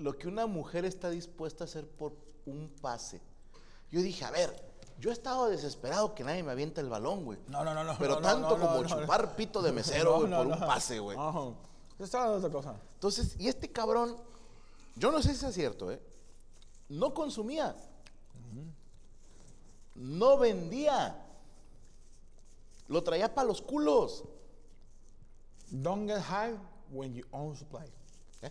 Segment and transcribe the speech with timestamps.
[0.00, 2.14] Lo que una mujer está dispuesta a hacer por
[2.46, 3.20] un pase.
[3.90, 4.50] Yo dije, a ver,
[4.98, 7.38] yo he estado desesperado que nadie me avienta el balón, güey.
[7.48, 7.96] No, no, no, no.
[7.98, 11.18] Pero no, tanto no, como chupar pito de mesero, güey, por un pase, güey.
[11.98, 12.80] Estaba otra cosa.
[12.94, 14.16] Entonces, y este cabrón,
[14.96, 16.00] yo no sé si es cierto, ¿eh?
[16.88, 17.76] No consumía.
[19.94, 21.26] No vendía.
[22.88, 24.24] Lo traía para los culos.
[25.70, 26.56] Don't get high
[26.90, 27.84] when you own supply.
[28.42, 28.50] ¿eh?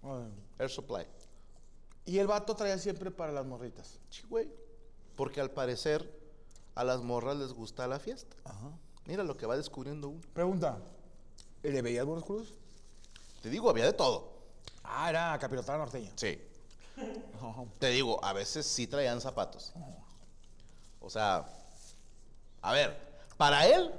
[0.00, 1.06] Bueno, Air Supply.
[2.04, 3.98] Y el vato traía siempre para las morritas.
[4.10, 4.48] Sí, güey.
[5.16, 6.08] Porque al parecer
[6.74, 8.36] a las morras les gusta la fiesta.
[9.06, 10.20] Mira lo que va descubriendo uno.
[10.32, 10.78] Pregunta.
[11.62, 12.54] ¿Le veías buenos culos?
[13.42, 14.32] Te digo, había de todo.
[14.84, 16.12] Ah, era capirotada norteña.
[16.16, 16.40] Sí.
[17.78, 19.72] Te digo, a veces sí traían zapatos.
[21.00, 21.46] O sea,
[22.62, 22.96] a ver,
[23.36, 23.92] para él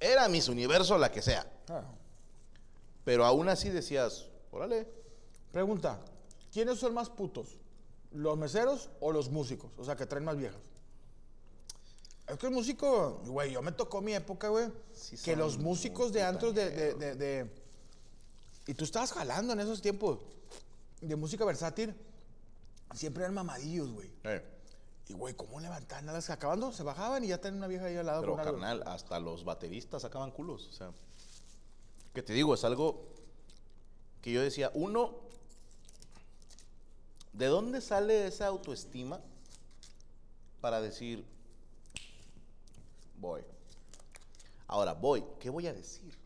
[0.00, 1.46] era Miss Universo la que sea.
[3.04, 4.88] Pero aún así decías, órale.
[5.54, 6.00] Pregunta.
[6.52, 7.56] ¿Quiénes son más putos?
[8.10, 9.70] ¿Los meseros o los músicos?
[9.78, 10.60] O sea, que traen más viejas.
[12.26, 16.12] Es que el músico, güey, yo me tocó mi época, güey, Sí que los músicos
[16.12, 17.50] de antros de, de, de- de-
[18.66, 20.18] Y tú estabas jalando en esos tiempos
[21.00, 21.94] de música versátil.
[22.94, 24.10] Siempre eran mamadillos, güey.
[24.24, 24.42] Eh,
[25.08, 26.06] Y, güey, ¿cómo levantaban?
[26.06, 28.22] Nada, acabando, se bajaban y ya tenían una vieja ahí al lado.
[28.22, 28.52] pero con algo.
[28.58, 30.66] carnal, hasta los bateristas sacaban culos.
[30.68, 30.90] O sea,
[32.12, 33.06] que te digo, es algo
[34.22, 35.23] que yo decía, uno,
[37.34, 39.20] ¿de dónde sale esa autoestima
[40.60, 41.24] para decir,
[43.18, 43.42] voy?
[44.66, 46.16] Ahora, voy, ¿qué voy a decir?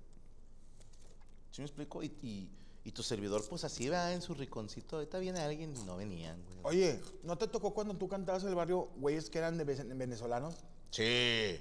[1.51, 2.03] ¿Sí me explico?
[2.03, 2.49] Y, y-
[2.85, 4.97] y tu servidor, pues así va en su riconcito.
[4.97, 6.59] Ahorita viene alguien y no venían, güey.
[6.63, 9.85] Oye, ¿no te tocó cuando tú cantabas en el barrio, güeyes que eran de ve-
[9.95, 10.55] venezolanos?
[10.91, 11.61] Sí.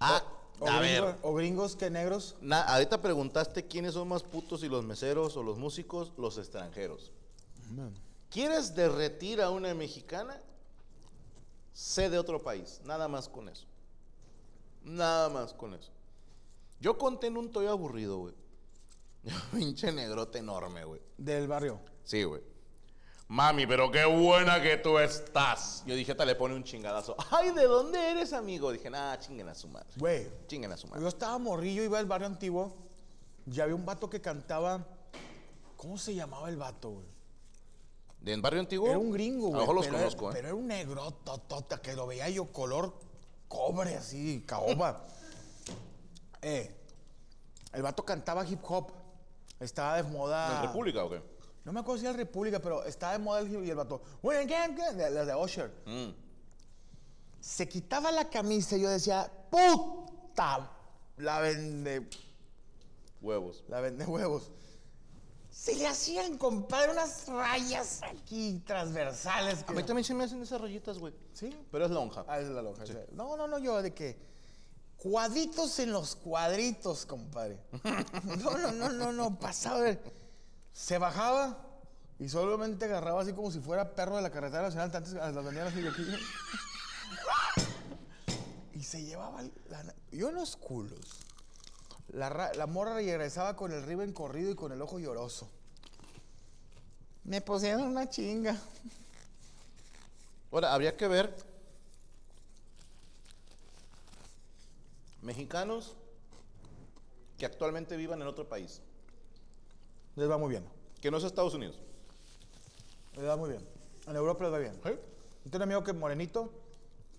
[0.00, 0.24] Ah,
[0.58, 1.16] O, a gringos, ver.
[1.22, 2.34] o gringos que negros.
[2.40, 7.12] Na- ahorita preguntaste quiénes son más putos, si los meseros o los músicos, los extranjeros.
[8.34, 10.36] ¿Quieres derretir a una mexicana?
[11.72, 13.64] Sé de otro país, nada más con eso.
[14.82, 15.92] Nada más con eso.
[16.80, 18.34] Yo conté en un toyo aburrido, güey.
[19.52, 21.00] Pinche negrote enorme, güey.
[21.16, 21.78] Del barrio.
[22.02, 22.42] Sí, güey.
[23.28, 25.84] Mami, pero qué buena que tú estás.
[25.86, 27.14] Yo dije, te le pone un chingadazo.
[27.30, 28.72] Ay, ¿de dónde eres, amigo?
[28.72, 29.86] Dije, nada, chinguen a su madre.
[29.96, 31.02] Güey, Chinguen a su madre.
[31.02, 32.74] yo estaba morrillo, iba al barrio antiguo
[33.46, 34.84] y había un vato que cantaba.
[35.76, 37.13] ¿Cómo se llamaba el vato, güey?
[38.24, 38.88] ¿De en barrio antiguo?
[38.88, 39.60] Era un gringo, A güey.
[39.60, 40.34] mejor los pero conozco, era, ¿eh?
[40.40, 42.94] Pero era un negro totota que lo veía yo color
[43.48, 45.06] cobre así, caoba.
[46.42, 46.74] eh,
[47.74, 48.90] el vato cantaba hip hop.
[49.60, 50.56] Estaba de moda.
[50.62, 51.22] ¿En República o qué?
[51.64, 54.00] No me acuerdo si era República, pero estaba de moda el hip y el vato.
[54.22, 55.70] De- Las de Usher.
[55.84, 56.10] Mm.
[57.40, 60.70] Se quitaba la camisa y yo decía, ¡puta!
[61.18, 62.08] La vende.
[63.20, 63.64] Huevos.
[63.68, 64.50] La vende huevos.
[65.54, 69.62] Se le hacían, compadre, unas rayas aquí transversales.
[69.62, 71.14] A que- mí también se me hacen esas rayitas, güey.
[71.32, 71.56] ¿Sí?
[71.70, 72.24] Pero es lonja.
[72.26, 72.84] Ah, es la lonja.
[72.84, 72.92] sí.
[73.12, 74.18] No, no, no, yo de que
[74.98, 77.58] cuadritos en los cuadritos, compadre.
[78.42, 79.80] No, no, no, no, no, pasaba.
[79.80, 80.00] de-
[80.72, 81.56] Se bajaba
[82.18, 85.68] y solamente agarraba así como si fuera perro de la carretera nacional, antes las vendían
[85.68, 86.04] así de aquí.
[88.74, 91.20] Y se llevaba la, yo en los culos.
[92.08, 95.48] La, ra- la morra regresaba con el riben corrido y con el ojo lloroso.
[97.24, 98.56] Me pusieron una chinga.
[100.52, 101.34] Ahora, habría que ver
[105.22, 105.94] mexicanos
[107.38, 108.80] que actualmente vivan en otro país,
[110.16, 110.64] Les va muy bien.
[111.00, 111.76] que no es Estados Unidos.
[113.16, 113.66] Les va muy bien.
[114.06, 114.80] En Europa les va bien.
[114.84, 116.50] Yo tengo un amigo que es morenito,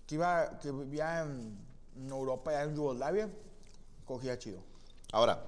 [0.06, 1.58] que, iba, que vivía en,
[1.96, 3.28] en Europa, ya en Yugoslavia,
[4.06, 4.60] cogía chido.
[5.12, 5.42] Ahora,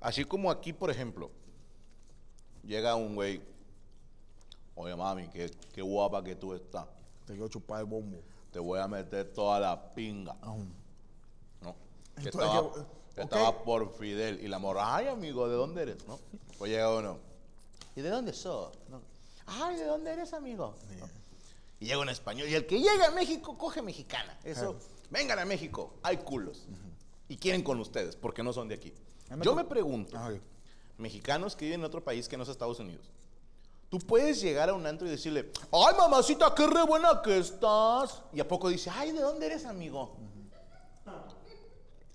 [0.00, 1.30] así como aquí, por ejemplo,
[2.62, 3.42] llega un güey,
[4.74, 6.86] oye mami, qué, qué guapa que tú estás,
[7.26, 8.18] Te quiero chupar el bombo.
[8.52, 10.34] te voy a meter toda la pinga.
[11.60, 11.74] ¿no?
[12.16, 12.86] Que Entonces,
[13.16, 14.40] estaba, que por Fidel.
[14.42, 16.06] Y la morra, ay, amigo, ¿de dónde eres?
[16.06, 16.18] ¿No?
[16.58, 17.18] Pues llega uno.
[17.94, 18.72] ¿Y de dónde sos?
[18.88, 19.00] ¿No?
[19.46, 20.74] Ay, ¿de dónde eres, amigo?
[20.98, 21.08] ¿No?
[21.80, 22.48] Y llega en español.
[22.48, 24.38] Y el que llega a México, coge mexicana.
[24.44, 24.76] Eso,
[25.10, 26.66] vengan a México, hay culos.
[27.28, 28.94] Y quieren con ustedes, porque no son de aquí.
[29.42, 30.32] Yo me pregunto, Ajá.
[30.98, 33.10] mexicanos que viven en otro país que no es Estados Unidos,
[33.88, 38.22] tú puedes llegar a un antro y decirle, ay, mamacita, qué re buena que estás.
[38.32, 40.16] Y a poco dice, ay, ¿de dónde eres, amigo?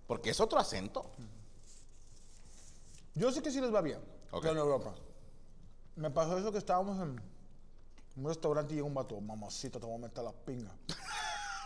[0.08, 1.06] Porque es otro acento.
[3.16, 4.00] Yo sé que sí les va bien.
[4.32, 4.42] Ok.
[4.42, 4.94] pero en Europa.
[5.96, 7.22] Me pasó eso que estábamos en
[8.16, 10.72] un restaurante y llegó un vato, mamacita, te voy a meter la pinga.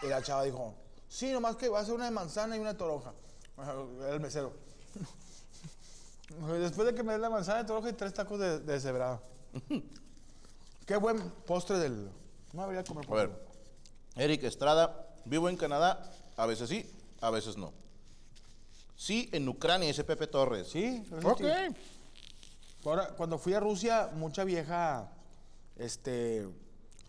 [0.02, 0.74] y la chava dijo,
[1.08, 3.14] sí, nomás que va a ser una de manzana y una de toronja.
[3.58, 4.54] Era el mesero.
[6.60, 9.22] Después de que me dé la manzana de toronja y tres tacos de, de cebrada.
[10.86, 12.10] Qué buen postre del...
[12.54, 13.46] No debería comer A ver,
[14.16, 16.90] Eric Estrada, vivo en Canadá, a veces sí,
[17.22, 17.74] a veces no.
[18.96, 20.70] Sí, en Ucrania, ese Pepe Torres.
[20.70, 21.44] Sí, Ok.
[22.86, 25.10] Ahora, cuando fui a Rusia, mucha vieja
[25.76, 26.48] este,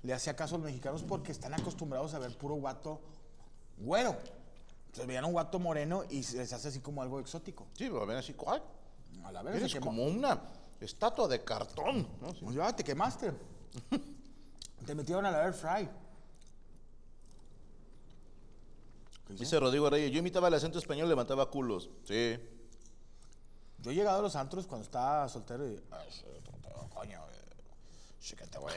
[0.02, 3.00] le hacía caso a los mexicanos porque están acostumbrados a ver puro guato
[3.76, 4.16] güero.
[4.96, 7.66] Entonces veían un guato moreno y se les hace así como algo exótico.
[7.75, 8.62] Sí, pero ven así, ay,
[9.25, 10.40] A la vez eres se como una
[10.81, 12.08] estatua de cartón.
[12.19, 12.31] ¿no?
[12.32, 12.38] Sí.
[12.43, 13.31] Pues ya, te quemaste.
[14.87, 15.87] te metieron a la air fry.
[19.28, 21.90] Dice Rodrigo Reyes, yo imitaba el acento español, levantaba culos.
[22.04, 22.38] Sí.
[23.81, 25.78] Yo he llegado a los antros cuando estaba soltero y...
[25.90, 26.25] "Ay, sí,
[26.94, 27.20] coño,
[28.19, 28.76] sí que te voy a-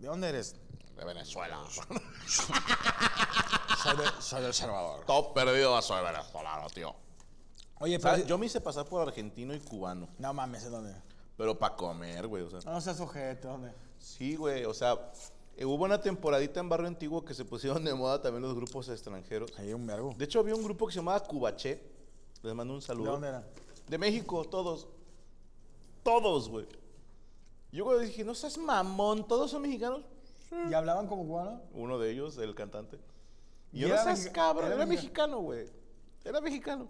[0.00, 0.56] ¿De dónde eres?
[0.96, 1.60] De Venezuela.
[3.84, 5.04] Soy de, soy del Salvador.
[5.04, 6.94] Todo perdido soy venezolano, tío.
[7.80, 8.24] Oye, pero...
[8.24, 10.08] Yo me hice pasar por argentino y cubano.
[10.18, 10.94] No mames, ¿en dónde?
[11.36, 12.60] Pero para comer, güey, o sea.
[12.70, 13.74] No seas ojete, ¿dónde?
[13.98, 15.12] Sí, güey, o sea,
[15.56, 18.88] eh, hubo una temporadita en Barrio Antiguo que se pusieron de moda también los grupos
[18.88, 19.52] extranjeros.
[19.58, 20.14] Ahí un vergo.
[20.16, 21.82] De hecho, había un grupo que se llamaba Cubaché.
[22.42, 23.12] Les mando un ¿De saludo.
[23.12, 23.46] dónde era?
[23.86, 24.86] De México, todos.
[26.02, 26.66] Todos, güey.
[27.70, 30.02] Yo güey, dije, no seas mamón, todos son mexicanos.
[30.70, 31.60] ¿Y hablaban como cubano?
[31.72, 32.98] Uno de ellos, el cantante.
[33.74, 35.66] Y ¿Y yo, no seas cabrón, era era, mexica- mexicano, güey.
[36.24, 36.88] Era mexicano.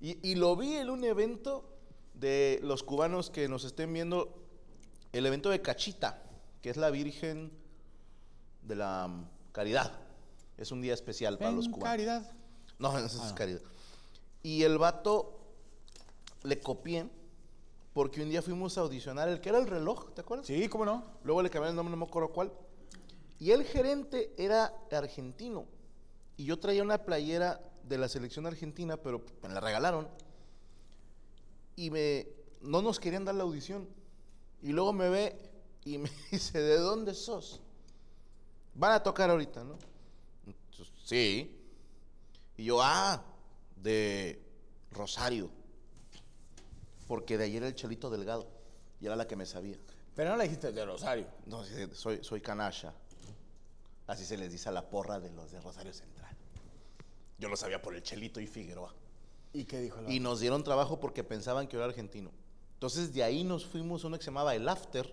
[0.00, 1.64] Y, y lo vi en un evento
[2.14, 4.34] de los cubanos que nos estén viendo,
[5.12, 6.22] el evento de Cachita,
[6.62, 7.50] que es la Virgen
[8.62, 9.92] de la mm, Caridad.
[10.56, 11.84] Es un día especial para los cubanos.
[11.84, 12.32] caridad.
[12.78, 13.60] No, eso es caridad.
[14.42, 15.38] Y el vato
[16.44, 17.08] le copié
[17.92, 20.46] porque un día fuimos a audicionar el que era el reloj, ¿te acuerdas?
[20.46, 21.04] Sí, ¿cómo no?
[21.24, 22.52] Luego le cambié el nombre, no me acuerdo cuál.
[23.38, 25.66] Y el gerente era argentino.
[26.40, 30.08] Y yo traía una playera de la selección argentina, pero me la regalaron.
[31.76, 32.28] Y me,
[32.62, 33.86] no nos querían dar la audición.
[34.62, 35.36] Y luego me ve
[35.84, 37.60] y me dice, ¿de dónde sos?
[38.72, 39.76] Van a tocar ahorita, ¿no?
[40.46, 41.60] Entonces, sí.
[42.56, 43.22] Y yo, ah,
[43.76, 44.42] de
[44.92, 45.50] Rosario.
[47.06, 48.48] Porque de ayer era el Chelito Delgado.
[48.98, 49.76] Y era la que me sabía.
[50.14, 51.26] Pero no le dijiste de Rosario.
[51.44, 52.94] No, soy, soy canalla.
[54.06, 56.19] Así se les dice a la porra de los de Rosario Central.
[57.40, 58.94] Yo lo sabía por el Chelito y Figueroa.
[59.52, 62.30] ¿Y qué dijo la Y nos dieron trabajo porque pensaban que yo era argentino.
[62.74, 65.12] Entonces de ahí nos fuimos a uno que se llamaba El After,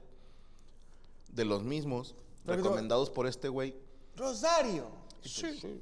[1.29, 2.15] de los mismos,
[2.46, 3.75] recomendados por este güey.
[4.15, 4.89] Rosario.
[5.24, 5.81] Sí.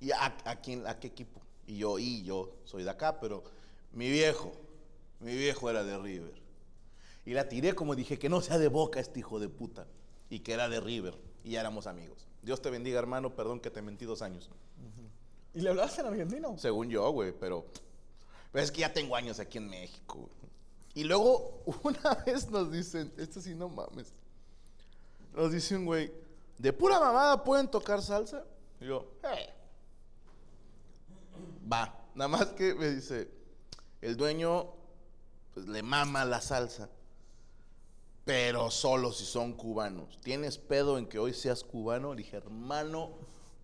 [0.00, 1.40] ¿Y a, a quién, a qué equipo?
[1.66, 3.44] Y yo, y yo soy de acá, pero
[3.92, 4.52] mi viejo,
[5.20, 6.34] mi viejo era de River.
[7.24, 9.86] Y la tiré como dije, que no sea de boca este hijo de puta.
[10.30, 11.18] Y que era de River.
[11.42, 12.26] Y ya éramos amigos.
[12.42, 13.34] Dios te bendiga, hermano.
[13.34, 14.48] Perdón que te mentí dos años.
[15.56, 16.58] ¿Y le hablaste en argentino?
[16.58, 17.64] Según yo, güey, pero,
[18.52, 20.28] pero es que ya tengo años aquí en México.
[20.92, 24.12] Y luego, una vez nos dicen, esto sí no mames.
[25.34, 26.12] Nos dice un güey,
[26.58, 28.44] ¿de pura mamada pueden tocar salsa?
[28.82, 29.48] Y yo, "Eh".
[31.72, 33.30] Va, nada más que me dice,
[34.02, 34.66] el dueño
[35.54, 36.90] pues, le mama la salsa,
[38.26, 40.20] pero solo si son cubanos.
[40.20, 42.12] ¿Tienes pedo en que hoy seas cubano?
[42.12, 43.12] Le dije, hermano,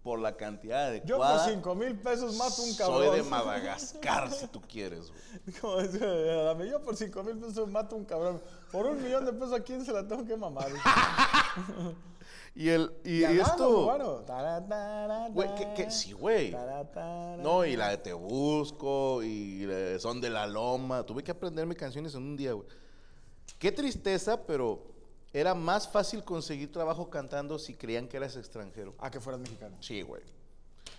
[0.02, 1.48] por la cantidad Yo por adecuada.
[1.48, 3.06] 5 mil pesos mato un cabrón.
[3.06, 5.60] Soy de Madagascar, si tú quieres, güey.
[5.60, 8.40] Como yo por 5 mil pesos mato un cabrón.
[8.70, 10.68] Por un millón de pesos, ¿a quién se la tengo que mamar?
[12.54, 13.84] Y, el, y, Y esto...
[13.84, 14.22] bueno,
[15.32, 16.54] Güey, tara, Sí, güey.
[17.38, 19.66] No, y la de Te Busco, y
[19.98, 21.02] Son de la Loma.
[21.04, 22.66] Tuve que aprenderme canciones en un día, güey.
[23.58, 24.91] Qué tristeza, pero
[25.32, 28.94] era más fácil conseguir trabajo cantando si creían que eras extranjero.
[28.98, 29.76] A que fueras mexicano.
[29.80, 30.22] Sí, güey.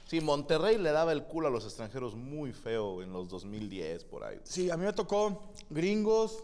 [0.08, 4.24] Sí, Monterrey le daba el culo a los extranjeros muy feo en los 2010, por
[4.24, 4.40] ahí.
[4.44, 6.44] Sí, a mí me tocó gringos,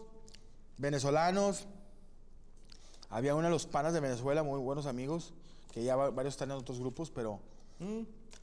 [0.78, 1.66] venezolanos.
[3.10, 5.32] Había uno de los panas de Venezuela, muy buenos amigos,
[5.72, 7.40] que ya va- varios están en otros grupos, pero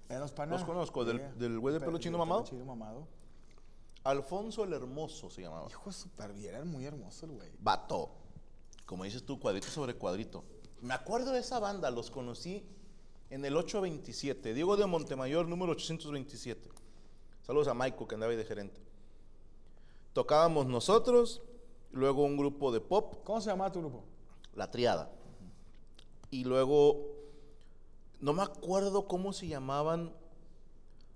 [0.10, 0.60] eran los panas.
[0.60, 2.44] Los conozco, del- Sí, del güey de pelo chino pelo mamado.
[2.46, 3.08] chino mamado.
[4.04, 5.68] Alfonso el Hermoso se llamaba.
[5.70, 7.50] Hijo de super bien, era muy hermoso el güey.
[7.60, 8.10] Vato.
[8.88, 10.46] Como dices tú, cuadrito sobre cuadrito.
[10.82, 12.64] Me acuerdo de esa banda, los conocí
[13.30, 14.54] en el 827.
[14.54, 16.70] Diego de Montemayor, número 827.
[17.46, 18.80] Saludos a Maiko, que andaba ahí de gerente.
[20.14, 21.42] Tocábamos nosotros,
[21.92, 24.06] luego un grupo de pop, ¿Cómo se llamaba tu grupo?
[24.56, 25.12] La Triada.
[26.32, 27.08] Y luego,
[28.22, 30.14] no me acuerdo cómo se llamaban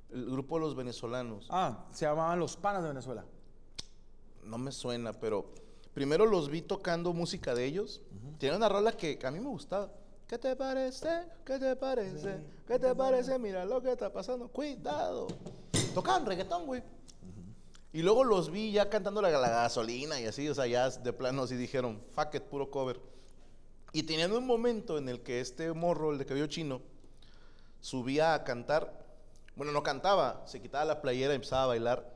[0.10, 1.48] el grupo de los venezolanos.
[1.50, 3.24] Ah, se llamaban Los Panas de Venezuela.
[4.44, 5.61] No me suena, pero
[5.93, 8.01] primero los vi tocando música de ellos.
[8.38, 9.91] Tiene una rola que a mí me gustaba.
[10.31, 11.10] ¿Qué te parece?
[11.45, 12.39] ¿Qué te parece?
[12.65, 13.38] ¿Qué te parece?
[13.38, 14.48] Mira lo que está pasando.
[14.48, 15.27] Cuidado.
[15.93, 16.81] Tocaban reggaetón, güey.
[17.91, 21.12] Y luego los vi ya cantando la, la gasolina y así, o sea, ya de
[21.12, 23.01] plano así dijeron, fuck it, puro cover.
[23.91, 26.81] Y tenían un momento en el que este morro, el de cabello chino,
[27.81, 29.05] subía a cantar.
[29.57, 32.11] Bueno, no cantaba, se quitaba la playera y empezaba a bailar.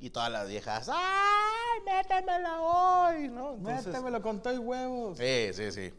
[0.00, 3.28] Y todas las viejas, ¡ay, métemela hoy!
[3.28, 3.54] ¿no?
[3.54, 5.18] Entonces, Métemelo con todo y huevos.
[5.18, 5.92] Sí, sí, sí.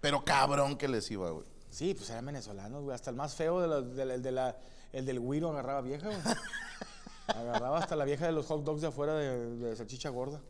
[0.00, 1.44] Pero cabrón que les iba, güey.
[1.70, 2.94] Sí, pues eran venezolanos, güey.
[2.94, 4.56] Hasta el más feo, de los- del- el, de la,
[4.92, 6.18] el del güiro agarraba vieja, güey.
[7.28, 10.40] agarraba hasta la vieja de los hot dogs de afuera de, de salchicha gorda.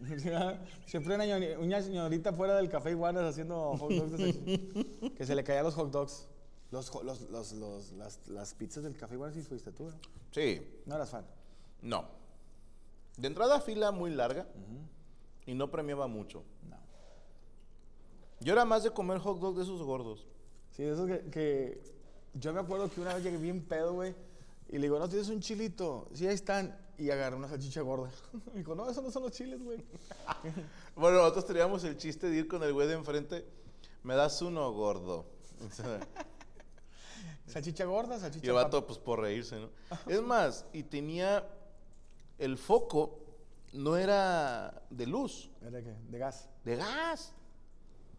[0.86, 5.14] Siempre una, ñori- una señorita fuera del café Iguanas haciendo hot dogs de salchicha.
[5.16, 6.26] Que se le caían los hot dogs.
[6.72, 9.92] Los, jo- los, los, los- las, las pizzas del café Iguanas sí fuiste tú, ¿no?
[10.32, 11.24] Sí, No eras fan.
[11.84, 12.08] No.
[13.16, 14.48] De entrada fila muy larga
[15.46, 16.42] y no premiaba mucho.
[16.68, 16.76] No.
[18.40, 20.26] Yo era más de comer hot dog de esos gordos.
[20.72, 21.94] Sí, de esos que, que
[22.34, 24.16] yo me acuerdo que una vez llegué bien pedo, güey,
[24.68, 26.08] y le digo, ¿no tienes un chilito?
[26.12, 26.76] Sí, ahí están.
[26.96, 28.10] Y agarré una salchicha gorda.
[28.52, 29.78] Me dijo, no, esos no son los chiles, güey.
[30.96, 33.44] Bueno, nosotros teníamos el chiste de ir con el güey de enfrente.
[34.04, 35.26] Me das uno gordo.
[37.46, 39.70] Salchicha gorda, salchicha Y el vato, pues por reírse, ¿no?
[40.06, 41.46] Es más, y tenía.
[42.38, 43.20] El foco
[43.72, 45.50] no era de luz.
[45.62, 45.94] ¿Era qué?
[46.10, 46.48] De gas.
[46.64, 47.32] de gas.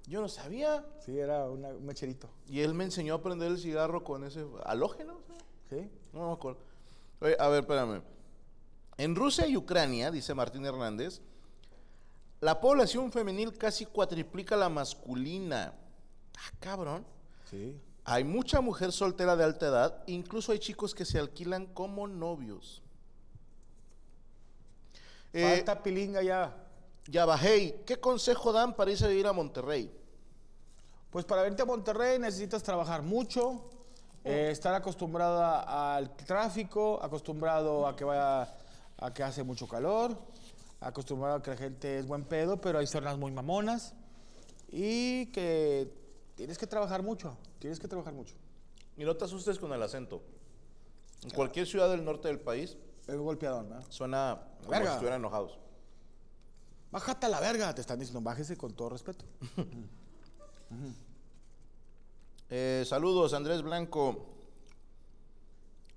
[0.07, 0.85] Yo no sabía.
[1.03, 2.29] Sí, era una- un mecherito.
[2.47, 5.13] Y él me enseñó a prender el cigarro con ese halógeno.
[5.27, 5.35] ¿no?
[5.69, 5.89] ¿Sí?
[6.13, 6.59] No me acuerdo.
[7.21, 8.01] Oye, a ver, espérame.
[8.97, 11.21] En Rusia y Ucrania, dice Martín Hernández,
[12.39, 15.73] la población femenil casi cuatriplica la masculina.
[16.37, 17.05] Ah, cabrón.
[17.49, 17.79] Sí.
[18.03, 22.83] Hay mucha mujer soltera de alta edad, incluso hay chicos que se alquilan como novios.
[25.37, 26.55] Eh, Falta pilinga ya.
[27.07, 27.83] ya bajé.
[27.85, 29.91] ¿Qué consejo dan para irse a vivir a Monterrey?
[31.09, 33.69] Pues para irte a Monterrey necesitas trabajar mucho,
[34.23, 38.43] eh, estar acostumbrado a- al tráfico, acostumbrado a que vaya,
[38.97, 40.17] a que hace mucho calor,
[40.79, 43.93] acostumbrado a que la gente es buen pedo, pero hay zonas muy mamonas
[44.71, 45.91] y que
[46.35, 48.35] tienes que trabajar mucho, tienes que trabajar mucho.
[48.95, 50.21] Y no te asustes con el acento.
[51.23, 53.81] En cualquier ciudad del norte del país Es golpeador, ¿no?
[53.89, 54.87] suena como Verga.
[54.87, 55.59] si estuvieran enojados.
[56.91, 59.25] Bájate a la verga, te están diciendo, bájese con todo respeto.
[62.49, 64.27] Eh, saludos, Andrés Blanco.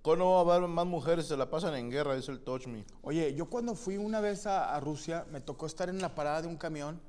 [0.01, 1.27] ¿Cómo va a haber más mujeres?
[1.27, 2.87] Se la pasan en guerra, dice el Touch Me.
[3.03, 6.41] Oye, yo cuando fui una vez a, a Rusia, me tocó estar en la parada
[6.43, 7.01] de un camión.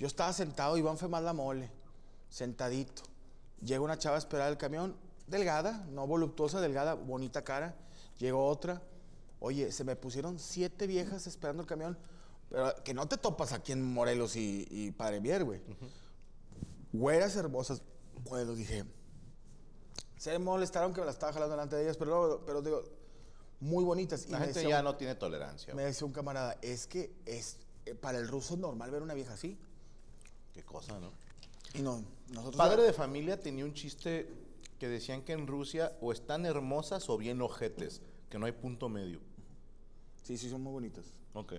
[0.00, 1.70] Yo estaba sentado, iba a enfermar la mole,
[2.28, 3.02] sentadito.
[3.60, 4.96] Llega una chava a esperar el camión,
[5.28, 7.76] delgada, no voluptuosa, delgada, bonita cara.
[8.18, 8.82] Llegó otra.
[9.44, 11.98] Oye, se me pusieron siete viejas esperando el camión,
[12.48, 15.60] pero que no te topas aquí en Morelos y, y Padre Mier, güey.
[16.92, 17.82] Güeras hermosas.
[18.28, 18.84] Bueno, dije,
[20.16, 22.84] se molestaron que me la estaba jalando delante de ellas, pero, luego- pero digo,
[23.58, 24.28] muy bonitas.
[24.28, 25.74] La gente decía ya no tiene tolerancia.
[25.74, 27.56] me decía un camarada, es que es
[27.86, 29.58] eh, para el ruso es normal ver una vieja así.
[30.54, 31.10] Qué cosa, ¿no?
[31.74, 32.56] Y no, nosotros...
[32.56, 34.28] Padre de familia tenía un chiste
[34.78, 38.88] que decían que en Rusia o están hermosas o bien ojetes, que no hay punto
[38.88, 39.20] medio.
[40.22, 41.04] Sí, sí, son muy bonitas.
[41.34, 41.54] Ok.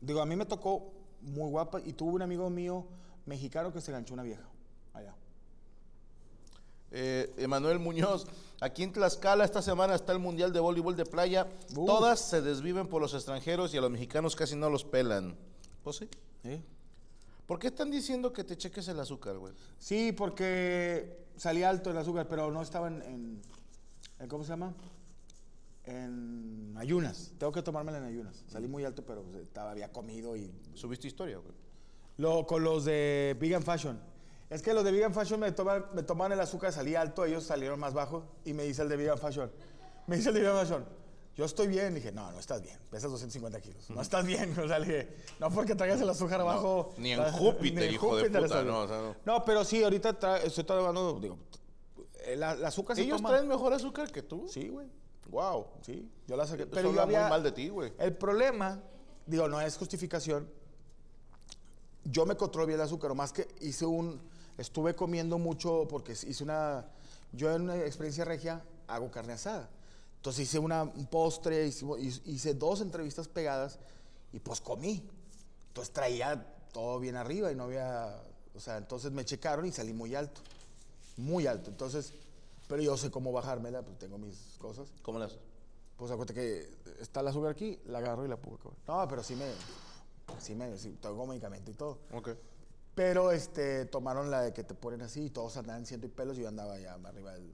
[0.00, 2.86] Digo, a mí me tocó muy guapa y tuve un amigo mío
[3.26, 4.48] mexicano que se ganchó una vieja
[4.94, 5.14] allá.
[6.90, 8.26] Eh, Emanuel Muñoz,
[8.60, 11.46] aquí en Tlaxcala esta semana está el Mundial de Voleibol de Playa.
[11.74, 15.36] Todas se desviven por los extranjeros y a los mexicanos casi no los pelan.
[15.84, 16.08] Pues sí.
[17.46, 19.52] ¿Por qué están diciendo que te cheques el azúcar, güey?
[19.78, 23.42] Sí, porque salía alto el azúcar, pero no estaba en, en-
[24.18, 24.74] en- ¿cómo se llama?
[25.88, 27.32] En ayunas.
[27.38, 28.44] Tengo que tomármela en ayunas.
[28.46, 30.52] Salí muy alto, pero pues, estaba, había comido y...
[30.74, 31.54] Subiste historia, güey.
[32.18, 33.98] Lo, con los de Vegan Fashion.
[34.50, 37.44] Es que los de Vegan Fashion me toman, me toman el azúcar, salí alto, ellos
[37.44, 39.50] salieron más bajo y me dice el de Vegan Fashion.
[40.06, 40.84] Me dice el de Vegan Fashion.
[41.36, 41.94] Yo estoy bien.
[41.94, 42.76] Le dije, no, no estás bien.
[42.90, 43.88] Pesas 250 kilos.
[43.90, 44.54] No estás bien.
[44.62, 46.92] O sea, le dije, no porque traigas el azúcar abajo.
[46.98, 48.74] ni en Júpiter, ni en hijo de Júpiter puta, estás bien.
[48.74, 49.16] no, o sea, no.
[49.24, 51.38] No, pero sí, ahorita tra- estoy trabajando, digo,
[52.26, 53.28] el azúcar se ¿Ellos toma.
[53.30, 54.46] traen mejor azúcar que tú?
[54.48, 54.88] Sí, güey.
[55.28, 55.66] Wow.
[55.82, 56.66] Sí, yo la saqué.
[56.66, 57.92] Pero yo habla muy había, mal de ti, güey.
[57.98, 58.80] El problema,
[59.26, 60.48] digo, no es justificación.
[62.04, 64.20] Yo me controlo bien el azúcar, más que hice un.
[64.56, 66.86] Estuve comiendo mucho porque hice una.
[67.32, 69.68] Yo en una experiencia regia hago carne asada.
[70.16, 71.86] Entonces hice una, un postre, hice,
[72.24, 73.78] hice dos entrevistas pegadas
[74.32, 75.06] y pues comí.
[75.68, 78.20] Entonces traía todo bien arriba y no había.
[78.54, 80.40] O sea, entonces me checaron y salí muy alto.
[81.16, 81.70] Muy alto.
[81.70, 82.14] Entonces,
[82.68, 84.92] pero yo sé cómo bajármela, pues tengo mis cosas.
[85.02, 85.38] ¿Cómo haces?
[85.96, 86.70] Pues acuérdate que
[87.00, 88.56] está el azúcar aquí, la agarro y la pongo.
[88.56, 88.68] acá.
[88.86, 89.46] No, pero sí me.
[90.38, 90.76] Sí me.
[90.78, 91.98] Sí, tengo medicamento y todo.
[92.12, 92.30] Ok.
[92.94, 96.36] Pero este, tomaron la de que te ponen así y todos andaban ciento y pelos
[96.38, 97.52] y yo andaba ya arriba del.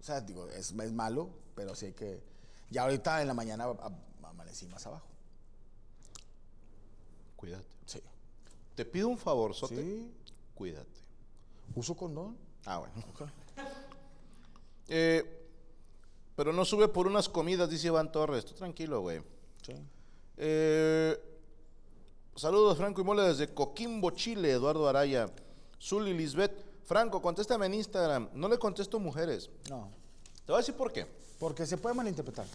[0.00, 2.22] O sea, digo, es, es malo, pero sí hay que.
[2.70, 5.06] Ya ahorita en la mañana a- a- amanecí más abajo.
[7.36, 7.66] Cuídate.
[7.84, 8.00] Sí.
[8.74, 9.76] Te pido un favor, Sote.
[9.76, 10.12] Sí.
[10.54, 11.00] Cuídate.
[11.74, 12.36] ¿Uso condón?
[12.64, 12.94] Ah, bueno.
[14.88, 15.32] Eh,
[16.34, 18.44] pero no sube por unas comidas, dice Iván Torres.
[18.44, 19.22] Tú tranquilo, güey.
[19.62, 19.72] Sí.
[20.36, 21.18] Eh,
[22.36, 25.30] saludos, Franco y Mole, desde Coquimbo, Chile, Eduardo Araya.
[25.80, 26.64] Zuli Lisbeth.
[26.84, 28.28] Franco, contéstame en Instagram.
[28.34, 29.50] No le contesto mujeres.
[29.68, 29.90] No.
[30.44, 31.06] Te voy a decir por qué.
[31.40, 32.46] Porque se puede malinterpretar.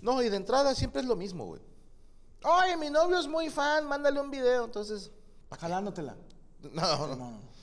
[0.00, 1.60] No, y de entrada siempre es lo mismo, güey.
[2.42, 4.64] Oye, mi novio es muy fan, mándale un video.
[4.64, 5.10] Entonces,
[5.60, 6.16] Jalándotela.
[6.72, 7.16] no, no.
[7.16, 7.57] No, no.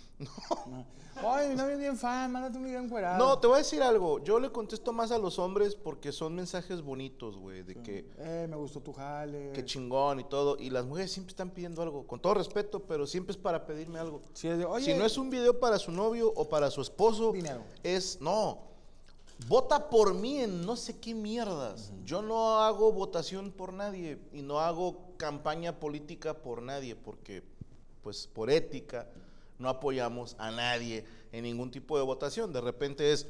[1.18, 3.18] Ay, mi novio es bien fan, mándate un video encuerado.
[3.18, 4.22] No, te voy a decir algo.
[4.24, 7.64] Yo le contesto más a los hombres porque son mensajes bonitos, güey.
[7.64, 9.52] De que, Eh, me gustó tu jale.
[9.54, 10.58] que chingón y todo.
[10.60, 12.06] Y las mujeres siempre están pidiendo algo.
[12.06, 14.22] Con todo respeto, pero siempre es para pedirme algo.
[14.34, 17.32] Sí, de, oye, si no es un video para su novio o para su esposo,
[17.32, 17.64] Dinero.
[17.84, 18.60] es no.
[19.48, 21.92] Vota por mí en no sé qué mierdas.
[22.06, 27.44] Yo no hago votación por nadie y no hago campaña política por nadie porque,
[28.02, 29.08] pues, por ética
[29.60, 32.54] no apoyamos a nadie en ningún tipo de votación.
[32.54, 33.28] De repente es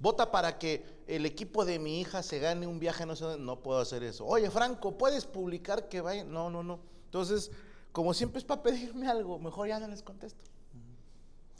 [0.00, 3.44] vota para que el equipo de mi hija se gane un viaje, no sé, dónde.
[3.44, 4.24] no puedo hacer eso.
[4.26, 6.24] Oye, Franco, ¿puedes publicar que vaya?
[6.24, 6.80] No, no, no.
[7.06, 7.50] Entonces,
[7.92, 10.44] como siempre es para pedirme algo, mejor ya no les contesto.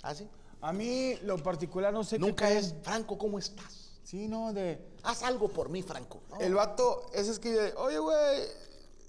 [0.03, 0.29] ¿Así?
[0.61, 2.59] A mí, lo particular, no sé qué Nunca pedo.
[2.59, 4.01] es, Franco, ¿cómo estás?
[4.03, 4.81] Sí, no, de.
[5.03, 6.23] Haz algo por mí, Franco.
[6.31, 6.41] No.
[6.41, 8.43] El vato, ese escribe, oye, güey,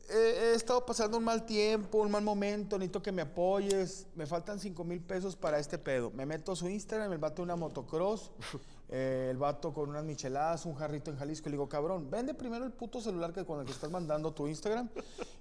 [0.10, 4.26] he, he estado pasando un mal tiempo, un mal momento, necesito que me apoyes, me
[4.26, 6.12] faltan 5 mil pesos para este pedo.
[6.12, 8.32] Me meto a su Instagram, el vato una motocross,
[8.90, 12.66] eh, el vato con unas micheladas, un jarrito en Jalisco, le digo, cabrón, vende primero
[12.66, 14.90] el puto celular que con el que estás mandando tu Instagram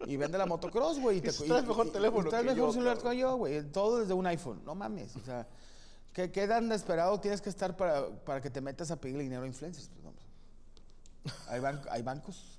[0.07, 1.19] y vende la motocross, güey.
[1.19, 3.13] y te- traes mejor teléfono traes mejor yo, celular cabrón.
[3.13, 3.63] que yo, güey.
[3.73, 5.47] Todo desde un iPhone, no mames, o sea...
[6.11, 9.43] ¿Qué, qué tan desesperado tienes que estar para, para que te metas a pedirle dinero
[9.45, 9.89] a influencers?
[9.89, 10.21] Pues, vamos.
[11.49, 12.59] ¿Hay, ban- hay bancos?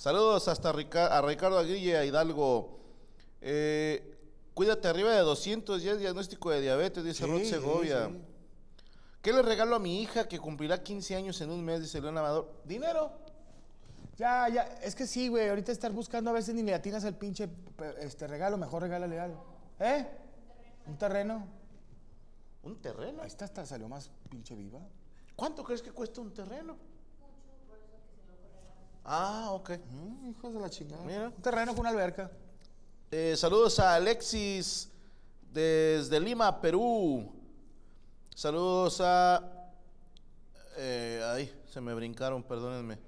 [0.00, 2.80] Saludos hasta a Ricardo a Hidalgo.
[3.42, 4.16] Eh,
[4.54, 8.08] cuídate arriba de 200 días diagnóstico de diabetes, dice Sí, Ruth sí, Segovia.
[8.08, 8.18] sí.
[9.20, 11.82] ¿Qué le regalo a mi hija que cumplirá 15 años en un mes?
[11.82, 12.50] Dice León Amador.
[12.64, 13.12] ¿Dinero?
[14.16, 17.18] Ya, ya, es que sí, güey, ahorita estar buscando a veces ni le atinas al
[17.18, 17.50] pinche
[18.00, 19.44] este regalo, mejor regálale algo.
[19.80, 20.06] ¿Eh?
[20.86, 21.46] ¿Un terreno?
[22.62, 23.20] ¿Un terreno?
[23.20, 24.80] Ahí está, hasta salió más pinche viva.
[25.36, 26.78] ¿Cuánto crees que cuesta un terreno?
[29.04, 29.70] Ah, ok.
[29.90, 31.02] Mm, hijos de la chingada.
[31.04, 31.28] Mira.
[31.28, 32.30] Un terreno con una alberca.
[33.10, 34.88] Eh, saludos a Alexis
[35.52, 37.32] desde Lima, Perú.
[38.34, 39.42] Saludos a...
[40.76, 42.98] eh, ay, se me brincaron, perdónenme.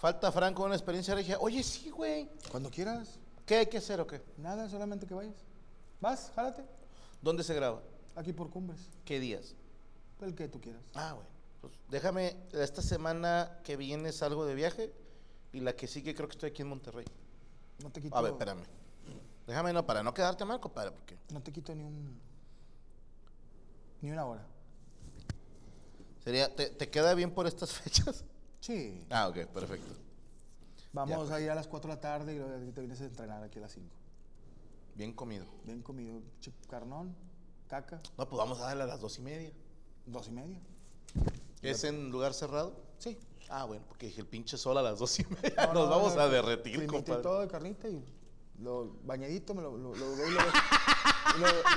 [0.00, 1.38] Falta Franco una experiencia regia.
[1.40, 2.28] Oye, sí, güey.
[2.50, 3.18] Cuando quieras.
[3.44, 4.22] ¿Qué hay que hacer o qué?
[4.36, 5.36] Nada, solamente que vayas.
[6.00, 6.64] Vas, jálate.
[7.22, 7.80] ¿Dónde se graba?
[8.14, 8.80] Aquí por cumbres.
[9.04, 9.54] ¿Qué días?
[10.20, 10.82] El que tú quieras.
[10.94, 11.35] Ah, bueno.
[11.68, 14.92] Pues déjame, esta semana que viene salgo de viaje
[15.52, 17.06] y la que sigue creo que estoy aquí en Monterrey.
[17.82, 18.16] No te quito.
[18.16, 18.62] A ver, espérame.
[19.46, 21.16] Déjame, no, para no quedarte mal, compadre, porque...
[21.32, 22.18] No te quito ni un.
[24.02, 24.44] Ni una hora.
[26.24, 28.24] Sería, ¿te, te queda bien por estas fechas?
[28.60, 29.04] Sí.
[29.10, 29.94] Ah, ok, perfecto.
[30.92, 33.04] Vamos Ya, a ir a las 4 de la tarde y luego te vienes a
[33.04, 33.86] entrenar aquí a las 5.
[34.94, 35.44] Bien comido.
[35.64, 36.20] Bien comido.
[36.68, 37.14] Carnón,
[37.68, 38.00] caca.
[38.16, 39.52] No, pues vamos a darle a las dos y media.
[40.06, 40.58] Dos y media.
[41.62, 42.74] ¿Es en lugar cerrado?
[42.98, 43.18] Sí.
[43.48, 45.66] Ah, bueno, porque dije, el pinche sol a las dos y media.
[45.68, 47.22] No, Nos no, vamos no, a derretir, le invité compadre.
[47.22, 48.04] todo de carnita y
[48.60, 50.16] lo bañadito me lo, lo, lo, lo,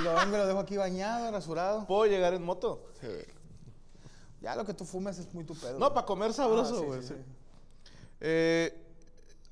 [0.02, 1.86] lo, lo dejo aquí bañado, rasurado.
[1.86, 2.86] ¿Puedo llegar en moto?
[3.00, 3.08] Sí.
[4.40, 5.78] Ya lo que tú fumes es muy tu pedo.
[5.78, 7.02] No, para comer sabroso, Ah, güey.
[7.02, 7.14] sí, sí.
[7.14, 7.20] sí.
[8.20, 8.86] Eh,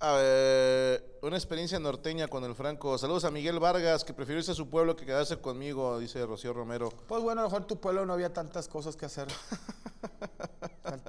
[0.01, 2.97] a ver, una experiencia norteña con el Franco.
[2.97, 6.53] Saludos a Miguel Vargas, que prefirió irse a su pueblo que quedarse conmigo, dice Rocío
[6.53, 6.89] Romero.
[7.09, 9.29] Pues bueno, a lo mejor en tu pueblo no había tantas cosas que hacer.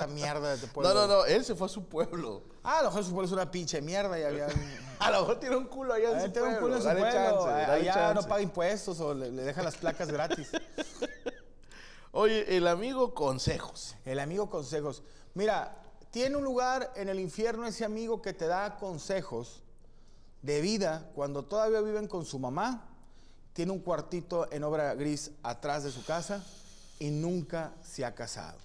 [0.10, 0.94] Mierda de tu pueblo.
[0.94, 2.44] No, no, no, él se fue a su pueblo.
[2.64, 4.48] Ah, a lo mejor su pueblo es una pinche mierda y había...
[5.00, 6.68] A lo mejor tiene un culo allá en Ahí su tiene un pueblo.
[6.68, 7.20] culo en su Dale pueblo.
[7.20, 10.50] chance, a- dale Allá no paga impuestos o le, le dejan las placas gratis.
[12.12, 13.96] Oye, el amigo consejos.
[14.04, 15.04] El amigo consejos.
[15.36, 15.78] Mira,
[16.12, 19.64] tiene un lugar en el infierno ese amigo que te da consejos
[20.42, 22.86] de vida cuando todavía viven con su mamá.
[23.54, 26.44] Tiene un cuartito en obra gris atrás de su casa
[27.00, 28.58] y nunca se ha casado.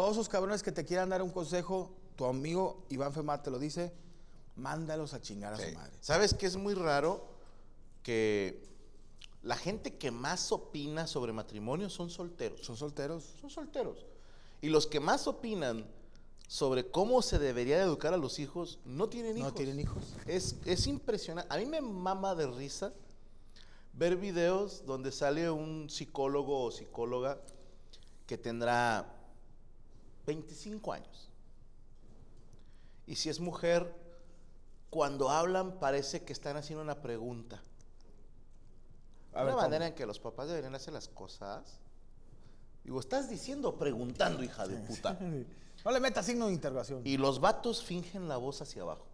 [0.00, 3.58] Todos esos cabrones que te quieran dar un consejo, tu amigo Iván Femar te lo
[3.58, 3.92] dice,
[4.56, 5.92] mándalos a chingar a su madre.
[6.00, 7.26] ¿Sabes qué es muy raro?
[8.02, 8.66] Que
[9.42, 12.64] la gente que más opina sobre matrimonio son solteros.
[12.64, 13.24] ¿Son solteros?
[13.42, 14.06] Son solteros.
[14.62, 15.84] Y los que más opinan
[16.48, 19.54] sobre cómo se debería de educar a los hijos no tienen No hijos.
[19.54, 20.02] tienen hijos.
[20.24, 21.54] Es, es impresionante.
[21.54, 22.94] A mí me mama de risa
[23.92, 27.38] ver videos donde sale un psicólogo o psicóloga
[28.26, 29.18] que tendrá
[30.30, 31.28] 25 años.
[33.06, 33.92] Y si es mujer,
[34.88, 37.60] cuando hablan parece que están haciendo una pregunta.
[39.32, 39.62] A Una ver, ¿cómo?
[39.62, 41.80] manera en que los papás deberían hacer las cosas.
[42.84, 45.18] Digo, estás diciendo preguntando, hija de puta.
[45.82, 47.00] No le metas signo de interrogación.
[47.06, 49.06] Y los vatos fingen la voz hacia abajo.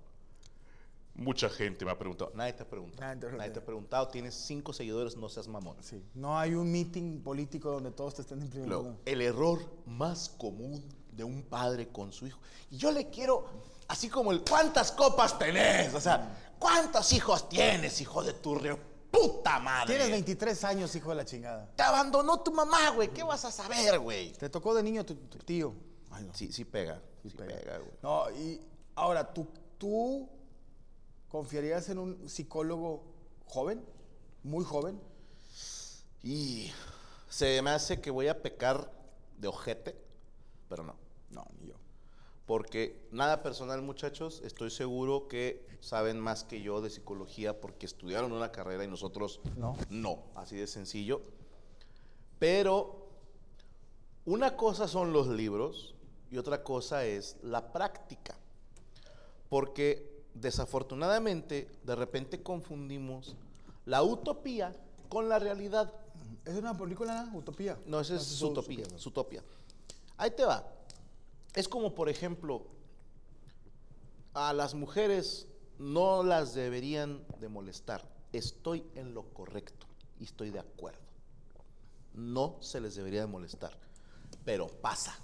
[1.14, 2.32] Mucha gente me ha preguntado.
[2.34, 3.02] Nadie te ha preguntado.
[3.02, 4.08] Nadie te ha Nadie te ha preguntado.
[4.08, 5.76] Tienes cinco seguidores, no seas mamón.
[5.80, 6.02] Sí.
[6.14, 8.98] No hay un meeting político donde todos te estén imprimiendo.
[9.04, 10.82] El error más común
[11.16, 12.38] de un padre con su hijo.
[12.70, 13.46] Y yo le quiero,
[13.88, 15.94] así como el ¿cuántas copas tenés?
[15.94, 18.76] O sea, ¿cuántos hijos tienes, hijo de tu re
[19.10, 19.94] puta madre?
[19.94, 21.70] Tienes 23 años, hijo de la chingada.
[21.74, 23.08] Te abandonó tu mamá, güey.
[23.08, 24.32] ¿Qué vas a saber, güey?
[24.32, 25.74] Te tocó de niño tu, tu tío.
[26.10, 26.34] Ay, no.
[26.34, 27.00] Sí, sí pega.
[27.22, 27.56] Sí, pega.
[27.56, 27.92] pega, güey.
[28.02, 28.60] No, y
[28.94, 29.48] ahora, ¿tú,
[29.78, 30.28] ¿tú
[31.28, 33.04] confiarías en un psicólogo
[33.46, 33.82] joven?
[34.42, 35.00] Muy joven.
[36.22, 36.70] Y
[37.28, 38.90] se me hace que voy a pecar
[39.38, 39.96] de ojete,
[40.68, 41.05] pero no.
[42.46, 48.32] Porque nada personal, muchachos, estoy seguro que saben más que yo de psicología porque estudiaron
[48.32, 49.76] una carrera y nosotros No.
[49.90, 51.22] No, así de sencillo.
[52.38, 53.08] Pero
[54.24, 55.94] una cosa son los libros
[56.30, 58.36] y otra cosa es la práctica.
[59.48, 63.36] Porque desafortunadamente de repente confundimos
[63.86, 64.74] la utopía
[65.08, 65.92] con la realidad.
[66.44, 67.28] ¿Es una película.
[67.34, 67.78] Utopía?
[67.86, 69.42] No, esa es utopía, utopía.
[70.16, 70.64] Ahí te va.
[71.56, 72.66] Es como, por ejemplo,
[74.34, 78.06] a las mujeres no las deberían de molestar.
[78.32, 79.86] Estoy en lo correcto
[80.20, 81.00] y estoy de acuerdo.
[82.12, 83.72] No se les debería de molestar,
[84.44, 85.18] pero pasa,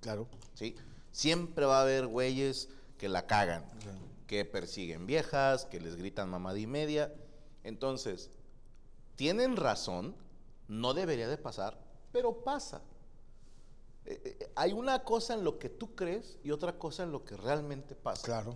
[0.00, 0.28] Claro.
[0.54, 0.76] ¿sí?
[1.12, 3.64] Siempre va a haber güeyes que la cagan,
[4.26, 7.12] que persiguen viejas, que les gritan mamada y media.
[7.64, 8.30] Entonces,
[9.16, 10.14] tienen razón,
[10.68, 11.78] no debería de pasar,
[12.12, 12.82] pero pasa.
[14.10, 17.26] Eh, eh, hay una cosa en lo que tú crees y otra cosa en lo
[17.26, 18.24] que realmente pasa.
[18.24, 18.54] Claro.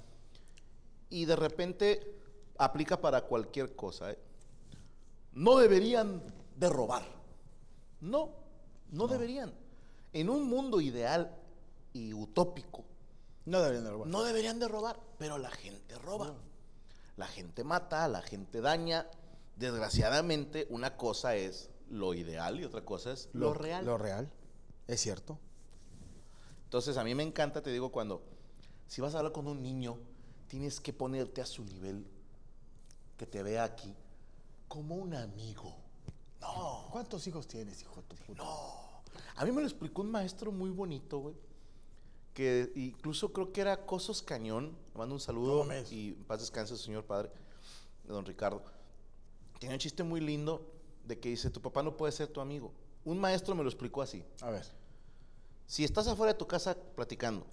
[1.11, 2.17] Y de repente
[2.57, 4.13] aplica para cualquier cosa.
[4.13, 4.19] ¿eh?
[5.35, 6.23] No deberían
[6.57, 7.05] de robar.
[8.01, 8.31] No,
[8.93, 9.53] no, deberían.
[10.15, 11.37] En un mundo ideal
[11.93, 12.85] y utópico,
[13.45, 14.09] No deberían de robar.
[14.09, 16.35] no deberían de robar, pero la gente roba.
[17.19, 19.07] La gente mata, la gente daña.
[19.57, 23.85] Desgraciadamente, una cosa es lo ideal y otra cosa es lo, real.
[23.85, 24.33] Lo real.
[24.93, 25.39] Es cierto.
[26.65, 28.23] Entonces, a mí me encanta, te digo, cuando
[28.87, 29.99] si vas a hablar con un niño,
[30.49, 32.07] tienes que ponerte a su nivel,
[33.17, 33.95] que te vea aquí,
[34.69, 35.75] como un amigo.
[36.43, 38.43] No, ¿Cuántos hijos tienes, hijo de tu puta?
[39.37, 41.37] a mí me lo explicó un maestro muy bonito, güey.
[42.35, 44.77] Que incluso creo que era Cosos Cañón.
[44.93, 47.31] Le mando un saludo No y paz descanse, señor padre,
[48.05, 48.63] de don Ricardo.
[49.59, 50.71] Tiene un chiste muy lindo
[51.07, 52.75] de que dice: Tu papá no puede ser tu amigo.
[53.07, 54.23] Un maestro me lo explicó así.
[54.43, 54.82] A ver.
[55.67, 57.47] Si estás afuera de tu casa platicando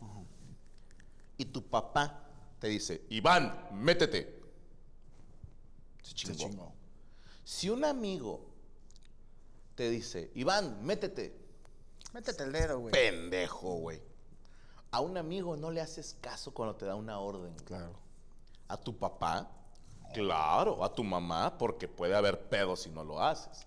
[1.37, 2.25] y tu papá
[2.59, 4.37] te dice, Iván, métete.
[6.03, 6.37] Se Se chingó.
[6.37, 6.73] chingó.
[7.45, 8.45] Si un amigo
[9.75, 11.37] te dice, Iván, métete,
[12.13, 12.91] Métete el dedo, güey.
[12.91, 14.01] pendejo, güey.
[14.91, 17.53] A un amigo no le haces caso cuando te da una orden.
[17.65, 17.93] Claro.
[18.67, 19.49] A tu papá,
[20.13, 20.83] claro.
[20.83, 23.65] A tu mamá, porque puede haber pedo si no lo haces.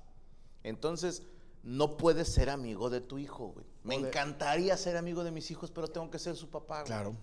[0.64, 1.22] Entonces,
[1.62, 3.66] no puedes ser amigo de tu hijo, güey.
[3.84, 6.86] Me encantaría ser amigo de mis hijos, pero tengo que ser su papá, güey.
[6.86, 7.16] Claro.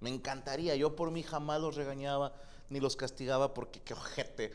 [0.00, 0.74] Me encantaría.
[0.76, 2.34] Yo por mí jamás los regañaba
[2.70, 4.52] ni los castigaba porque qué ojete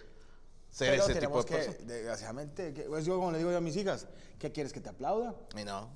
[0.69, 1.77] ser Pero ese tipo de que, persona.
[1.85, 4.07] desgraciadamente, que- pues yo como le digo yo a mis hijas,
[4.39, 5.35] ¿qué quieres que te aplauda?
[5.57, 5.89] Y no,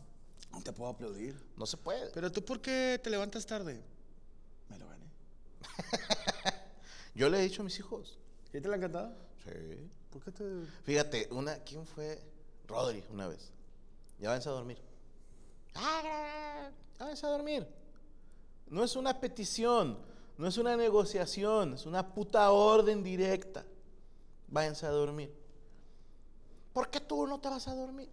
[0.51, 1.35] No te puedo aplaudir.
[1.57, 2.09] no se puede.
[2.11, 3.81] Pero tú, ¿por qué te levantas tarde?
[4.69, 5.05] Me lo gané.
[7.15, 8.17] Yo le he dicho a mis hijos.
[8.51, 9.15] ¿Qué te la encantada?
[9.43, 9.89] Sí.
[10.11, 10.43] ¿Por qué te.?
[10.83, 12.21] Fíjate, una, ¿quién fue?
[12.67, 13.51] Rodri, una vez.
[14.19, 14.77] Ya váyanse a dormir.
[15.75, 17.67] Ah, Ya váyanse a dormir.
[18.67, 19.97] No es una petición,
[20.37, 23.65] no es una negociación, es una puta orden directa.
[24.47, 25.33] Váyanse a dormir.
[26.73, 28.09] ¿Por qué tú no te vas a dormir?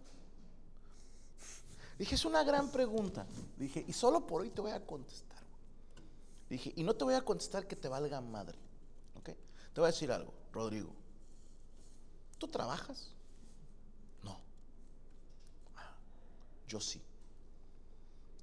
[1.97, 3.25] Dije, es una gran pregunta.
[3.57, 5.39] Dije, y solo por hoy te voy a contestar.
[6.49, 8.57] Dije, y no te voy a contestar que te valga madre.
[9.15, 9.25] ¿Ok?
[9.25, 10.93] Te voy a decir algo, Rodrigo.
[12.37, 13.11] ¿Tú trabajas?
[14.23, 14.39] No.
[15.75, 15.95] Ah,
[16.67, 17.01] Yo sí.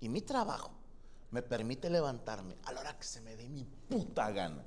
[0.02, 0.72] Y mi trabajo
[1.30, 4.64] me permite levantarme a la hora que se me dé mi puta gana.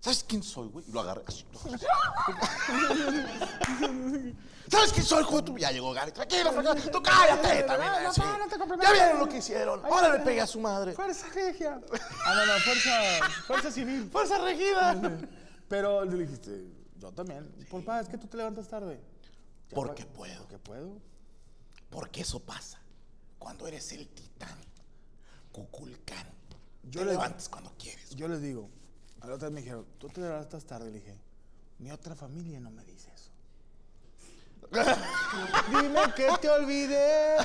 [0.00, 0.84] ¿Sabes quién soy, güey?
[0.88, 1.46] Y lo agarré así.
[4.68, 5.56] ¿Sabes quién soy, tu?
[5.56, 6.10] Ya llegó Gary.
[6.10, 6.90] Tranquilo, tranquilo.
[6.90, 7.92] Tú cállate también.
[7.92, 9.84] no, no, no te compré Ya vieron lo que hicieron.
[9.84, 10.94] Ahora le pegué a su madre.
[10.94, 11.80] ¡Fuerza regia!
[12.26, 12.90] Ah, no, no, fuerza,
[13.46, 14.10] fuerza civil.
[14.10, 15.00] Fuerza regida.
[15.68, 17.48] Pero le dijiste, yo también.
[17.70, 19.00] Papá, es que tú te levantas tarde.
[19.72, 20.38] Porque puedo.
[20.38, 21.00] Porque puedo.
[21.88, 22.81] Porque eso pasa
[23.42, 24.56] cuando eres el titán.
[25.50, 26.26] Kukulkan.
[26.84, 28.10] Yo Te le- levantas cuando quieres.
[28.14, 28.68] Yo les digo,
[29.20, 30.86] a la otra vez me dijeron, tú te levantas tarde.
[30.90, 31.16] Le dije,
[31.78, 33.30] mi otra familia no me dice eso.
[35.70, 37.36] Dime que te olvidé.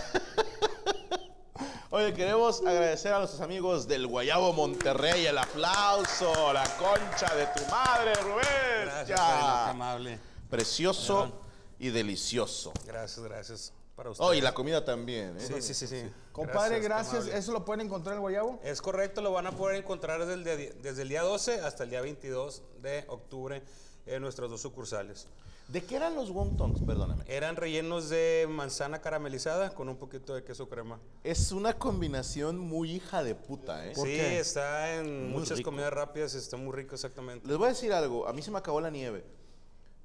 [1.90, 7.66] Oye, queremos agradecer a nuestros amigos del Guayabo Monterrey el aplauso, la concha de tu
[7.72, 8.46] madre, Rubén.
[8.86, 10.20] Gracias, amable.
[10.50, 11.42] Precioso
[11.80, 12.72] y delicioso.
[12.86, 13.74] Gracias, gracias.
[13.98, 14.24] Para usted.
[14.24, 15.36] Oh, y la comida también.
[15.38, 15.42] ¿eh?
[15.42, 16.04] Sí, sí, sí, sí.
[16.32, 17.16] Compadre, qué gracias.
[17.24, 17.38] amable.
[17.38, 18.60] ¿Eso lo pueden encontrar en el Guayabo?
[18.64, 21.84] Es correcto, lo van a poder encontrar desde el, día, desde el día 12 hasta
[21.84, 23.64] el día 22 de octubre
[24.06, 25.28] en nuestras dos sucursales.
[25.68, 26.80] ¿De qué eran los wontons?
[26.82, 27.24] Perdóname.
[27.28, 31.00] Eran rellenos de manzana caramelizada con un poquito de queso crema.
[31.24, 33.94] Es una combinación muy hija de puta, ¿eh?
[33.96, 35.72] Sí, está en Muy muchas rico.
[35.72, 37.46] comidas rápidas, está muy rico exactamente.
[37.46, 39.26] Les voy a decir algo, a mí se me acabó la nieve.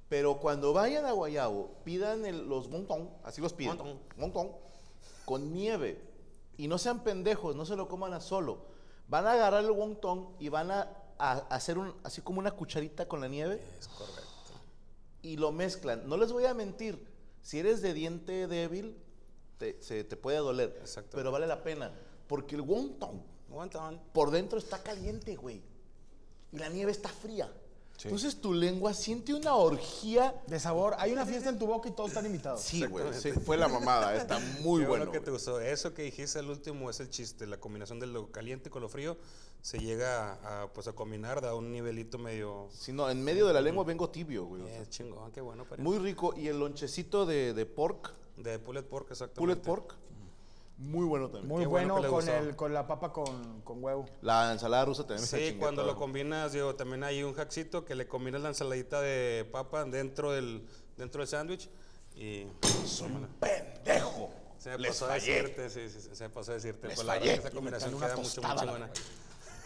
[0.09, 3.77] Pero cuando vayan a Guayabo, pidan el- los wonton, así los piden.
[3.77, 3.99] Wonton.
[4.17, 4.51] Wonton,
[5.25, 5.99] con nieve.
[6.57, 8.65] Y no sean pendejos, no se lo coman a solo.
[9.07, 10.87] Van a agarrar el wonton y van a,
[11.17, 14.21] a hacer un, así como una cucharita con la nieve Es correcto.
[15.23, 16.07] y lo mezclan.
[16.07, 17.03] No les voy a mentir,
[17.41, 18.95] si eres de diente débil,
[19.57, 20.77] te, se te puede doler.
[20.81, 21.17] Exactamente.
[21.17, 21.91] Pero vale la pena,
[22.27, 23.99] porque el wonton Wonton.
[24.13, 25.61] por dentro está caliente, güey.
[26.51, 27.51] Y la nieve está fría.
[28.03, 30.35] Entonces tu lengua siente una orgía.
[30.47, 30.95] De sabor.
[30.97, 32.61] Hay una fiesta en tu boca y todos están invitados.
[32.61, 33.13] Sí, güey.
[33.13, 34.15] sí, fue la mamada.
[34.15, 35.11] Está muy Qué bueno.
[35.11, 35.61] que te gustó.
[35.61, 37.47] Eso que dijiste al último es el chiste.
[37.47, 39.17] La combinación de lo caliente con lo frío
[39.61, 42.67] se llega a, pues, a combinar, da un nivelito medio...
[42.73, 44.61] Si no, en medio de la lengua vengo tibio, güey.
[44.67, 45.65] Eh, chingón, qué bueno.
[45.77, 46.33] Muy rico.
[46.35, 49.39] Y el lonchecito de, de pork, De pulled pork, exactamente.
[49.39, 49.95] pulled pork,
[50.77, 51.47] muy bueno también.
[51.47, 54.05] Muy Qué bueno bueno, con, el, con la papa con, con huevo.
[54.21, 57.85] La ensalada rusa también está Sí, chingada cuando lo combinas, digo, también hay un hackcito
[57.85, 61.69] que le combinas la ensaladita de papa dentro del, dentro del sándwich
[62.15, 62.45] y...
[63.39, 64.31] ¡Pendejo!
[64.57, 65.33] Se me Les pasó a fallé.
[65.43, 66.87] decirte, sí, sí, se me pasó a decirte.
[66.87, 67.41] Les Pues la verdad fallé.
[67.41, 68.89] que esa combinación queda mucho, la chingona.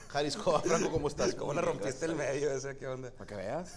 [0.09, 1.35] Jalisco, Franco, ¿cómo estás?
[1.35, 2.77] ¿Cómo la rompiste el medio ese?
[2.77, 3.11] ¿Qué onda?
[3.11, 3.75] Para que veas.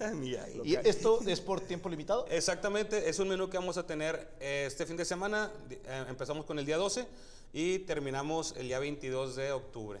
[0.00, 0.60] Ahí.
[0.64, 2.26] ¿Y esto es por tiempo limitado?
[2.28, 5.50] Exactamente, es un menú que vamos a tener eh, este fin de semana.
[5.70, 7.06] Eh, empezamos con el día 12
[7.52, 10.00] y terminamos el día 22 de octubre.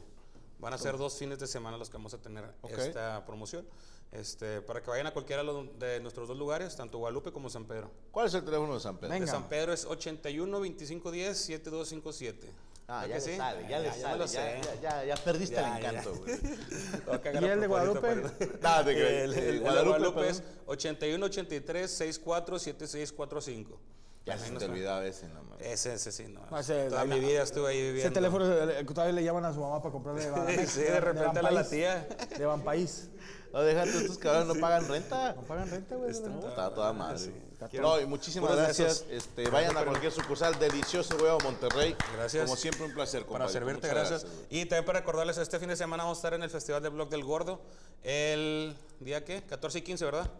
[0.58, 3.66] Van a ser dos fines de semana los que vamos a tener esta promoción.
[4.12, 7.90] Este, para que vayan a cualquiera de nuestros dos lugares, tanto Guadalupe como San Pedro.
[8.12, 9.14] ¿Cuál es el teléfono de San Pedro?
[9.14, 9.24] Venga.
[9.24, 12.52] De San Pedro es 81 25 10 7257.
[12.88, 13.36] Ah, ¿A ya que le sí?
[13.36, 14.18] sale, ya, le me sale.
[14.18, 14.60] lo Ya, sé.
[14.64, 15.90] ya, ya, ya perdiste Ya, el ya.
[15.90, 16.34] encanto, güey.
[17.42, 18.16] ¿Y el de Guadalupe?
[18.60, 19.12] Nada, te creas.
[19.24, 20.62] El, el- el de Guadalupe, Guadalupe es perdón.
[20.66, 23.80] 81 83 64 7645.
[24.26, 25.66] Ya se te olvidaba ese, no mames.
[25.66, 26.44] Ese, ese sí, no.
[26.50, 28.00] No, ese- Toda la- mi vida estuve ahí viviendo.
[28.02, 28.44] Ese teléfono
[28.86, 31.68] todavía le llaman a su mamá para comprarle de Banamex, Sí, de repente a la
[31.68, 32.06] tía.
[32.36, 33.08] De Banpaís.
[33.52, 35.34] No, déjate, estos cabrones no pagan renta.
[35.34, 36.10] No pagan renta, güey.
[36.20, 37.32] No, está toda madre.
[37.74, 39.04] No, y muchísimas gracias.
[39.10, 41.94] Este, vayan a cualquier sucursal delicioso, güey, a Monterrey.
[42.16, 42.44] Gracias.
[42.44, 43.52] Como siempre, un placer, Para compadre.
[43.52, 44.32] servirte, Muchas gracias.
[44.50, 46.92] y también para recordarles, este fin de semana vamos a estar en el Festival del
[46.92, 47.60] Blog del Gordo.
[48.02, 49.42] El día qué?
[49.42, 50.30] 14 y 15, ¿verdad?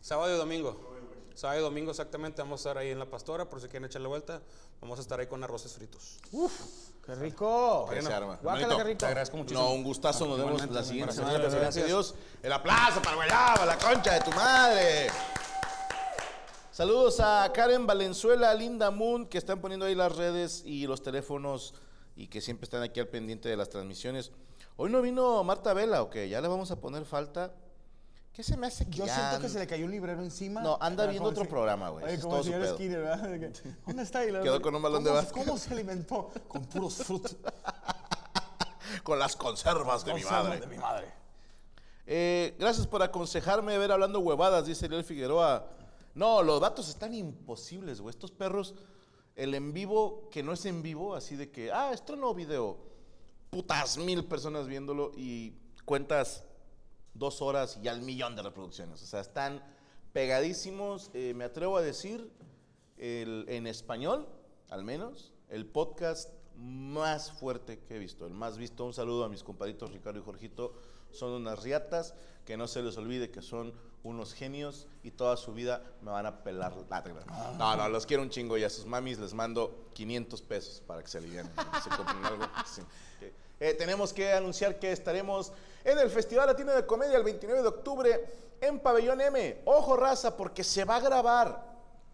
[0.00, 0.87] Sábado y domingo.
[1.38, 4.08] Sábado y domingo exactamente vamos a estar ahí en La Pastora, por si quieren echarle
[4.08, 4.42] vuelta.
[4.80, 6.18] Vamos a estar ahí con arroces fritos.
[7.06, 7.88] ¡Qué rico!
[7.88, 8.40] Ahí se arma.
[8.42, 8.98] Guácala, qué rico.
[8.98, 9.62] Te agradezco muchísimo.
[9.62, 10.26] No, un gustazo.
[10.26, 11.38] Nos vemos la siguiente semana.
[11.38, 11.60] Gracias.
[11.60, 11.86] Gracias.
[11.86, 12.16] Dios.
[12.42, 15.06] El aplauso para Guayaba, la concha de tu madre.
[16.72, 21.72] Saludos a Karen Valenzuela, Linda Moon, que están poniendo ahí las redes y los teléfonos
[22.16, 24.32] y que siempre están aquí al pendiente de las transmisiones.
[24.76, 27.52] Hoy no vino Marta Vela, ok, ya le vamos a poner falta.
[28.38, 30.60] ¿Qué se me hace que Yo ya siento que se le cayó un librero encima.
[30.62, 32.04] No, anda Era viendo como otro si- programa, güey.
[32.04, 32.74] Oye, Ese es como todo el su señor pedo.
[32.76, 33.28] Skinner, ¿verdad?
[33.30, 34.24] De que, ¿Dónde está?
[34.24, 35.44] Y luego, Quedó con un balón de ¿cómo- básquet.
[35.44, 36.30] ¿Cómo se alimentó?
[36.46, 37.36] Con puros frutos.
[39.02, 40.60] Con las conservas de mi madre.
[40.60, 41.08] De mi madre.
[42.06, 45.68] Eh, gracias por aconsejarme ver hablando huevadas, dice Eliel Figueroa.
[46.14, 48.10] No, los vatos están imposibles, güey.
[48.10, 48.74] Estos perros,
[49.34, 52.78] el en vivo, que no es en vivo, así de que, ah, esto no video.
[53.50, 56.44] Putas mil personas viéndolo y cuentas
[57.14, 59.02] dos horas y al millón de reproducciones.
[59.02, 59.62] O sea, están
[60.12, 61.10] pegadísimos.
[61.14, 62.30] Eh, me atrevo a decir,
[62.96, 64.28] en español,
[64.70, 68.84] al menos, el podcast más fuerte que he visto, el más visto.
[68.84, 70.74] Un saludo a mis compadritos Ricardo y Jorgito.
[71.10, 75.52] Son unas riatas, que no se les olvide que son unos genios y toda su
[75.52, 77.04] vida me van a pelar la
[77.58, 81.02] No, no, los quiero un chingo y a sus mamis les mando 500 pesos para
[81.02, 81.52] que se alivianen.
[81.82, 82.44] Se compren algo.
[82.66, 82.82] sí.
[83.60, 85.52] Eh, tenemos que anunciar que estaremos
[85.88, 88.24] en el Festival Latino de Comedia el 29 de octubre
[88.60, 89.62] en Pabellón M.
[89.64, 91.66] Ojo raza, porque se va a grabar.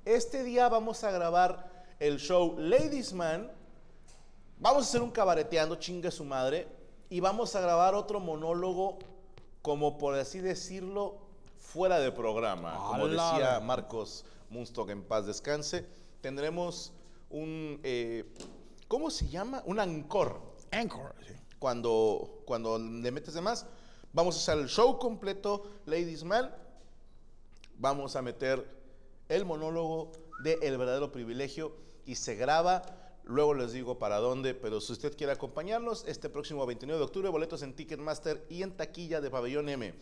[0.04, 3.50] Este día vamos a grabar el show Ladies Man.
[4.58, 6.68] Vamos a hacer un cabareteando, chingue su madre.
[7.10, 8.98] Y vamos a grabar otro monólogo,
[9.62, 11.18] como por así decirlo,
[11.58, 12.76] fuera de programa.
[12.88, 15.84] Como decía Marcos Munstock en paz descanse.
[16.20, 16.92] Tendremos
[17.30, 17.80] un.
[17.82, 18.24] eh,
[18.86, 19.62] ¿Cómo se llama?
[19.66, 21.14] Un ancor Anchor.
[21.26, 21.34] sí.
[21.64, 23.64] Cuando, cuando le metes de más.
[24.12, 26.54] Vamos a hacer el show completo, Ladies Man.
[27.78, 28.68] Vamos a meter
[29.30, 31.74] el monólogo de El verdadero privilegio
[32.04, 32.82] y se graba.
[33.24, 37.30] Luego les digo para dónde, pero si usted quiere acompañarnos, este próximo 29 de octubre,
[37.30, 39.94] boletos en Ticketmaster y en taquilla de Pabellón M.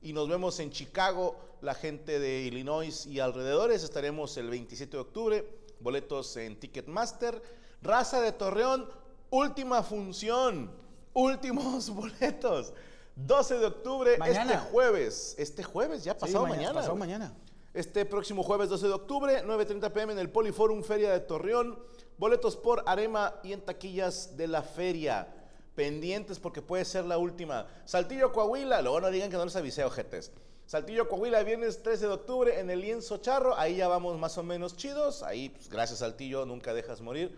[0.00, 3.84] Y nos vemos en Chicago, la gente de Illinois y alrededores.
[3.84, 5.48] Estaremos el 27 de octubre,
[5.80, 7.42] boletos en Ticketmaster.
[7.82, 8.88] Raza de Torreón,
[9.28, 10.82] última función,
[11.14, 12.72] últimos boletos.
[13.16, 14.54] 12 de octubre, Mañana.
[14.54, 15.34] este jueves.
[15.38, 16.74] Este jueves, ya Sí, pasado mañana, mañana.
[16.74, 17.00] Pasado güey.
[17.08, 17.34] mañana.
[17.72, 21.78] Este próximo jueves 12 de octubre, 9.30 pm en el Poliforum Feria de Torreón.
[22.18, 25.28] Boletos por Arema y en taquillas de la feria.
[25.74, 27.66] Pendientes porque puede ser la última.
[27.84, 30.30] Saltillo Coahuila, luego no digan que no les avisé, ojetes.
[30.66, 33.56] Saltillo Coahuila, viernes 13 de octubre en el Lienzo Charro.
[33.58, 35.22] Ahí ya vamos más o menos chidos.
[35.24, 37.36] Ahí, pues, gracias Saltillo, nunca dejas morir.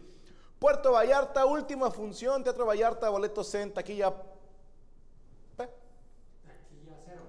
[0.58, 2.42] Puerto Vallarta, última función.
[2.42, 4.12] Teatro Vallarta, boletos en taquilla.
[5.56, 5.68] ¿Pe?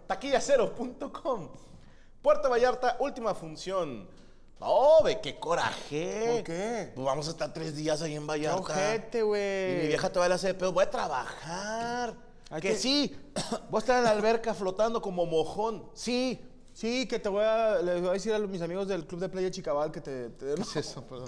[0.07, 1.49] Taquillacero.com.
[2.21, 4.07] Puerto Vallarta, última función.
[4.59, 6.31] No, ve qué coraje.
[6.35, 6.91] ¿Por qué?
[6.95, 8.59] Pues vamos a estar tres días ahí en Vallarta.
[8.59, 9.73] ojete, güey.
[9.73, 10.71] Y mi vieja todavía le hace de pedo.
[10.73, 12.15] Voy a trabajar.
[12.49, 13.15] Hay que que- sí.
[13.69, 15.89] Voy a estar en la alberca flotando como mojón.
[15.93, 16.41] Sí.
[16.73, 19.19] Sí, que te voy a, les voy a decir a los- mis amigos del Club
[19.19, 21.03] de Playa Chicabal que te, te den ¿Qué es eso?
[21.05, 21.27] Perdón.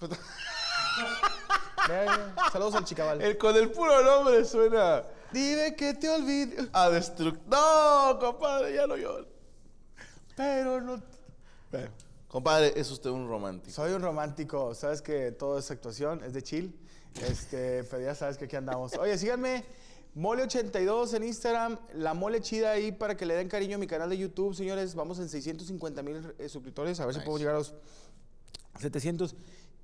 [2.52, 3.22] Saludos al Chicabal.
[3.22, 7.42] El, con el puro nombre suena Dime que te olvides, a destructor.
[7.48, 9.26] No, compadre, ya no lloro.
[10.36, 11.02] pero no...
[11.70, 11.90] Bueno,
[12.28, 13.74] compadre, es usted un romántico.
[13.74, 16.78] Soy un romántico, sabes que toda esa actuación es de chill.
[17.22, 18.94] Este, pero ya sabes que aquí andamos.
[18.98, 19.64] Oye, síganme,
[20.14, 24.08] Mole82 en Instagram, la mole chida ahí para que le den cariño a mi canal
[24.08, 24.94] de YouTube, señores.
[24.94, 27.74] Vamos en 650 mil suscriptores, a ver si podemos llegar a los
[28.78, 29.34] 700.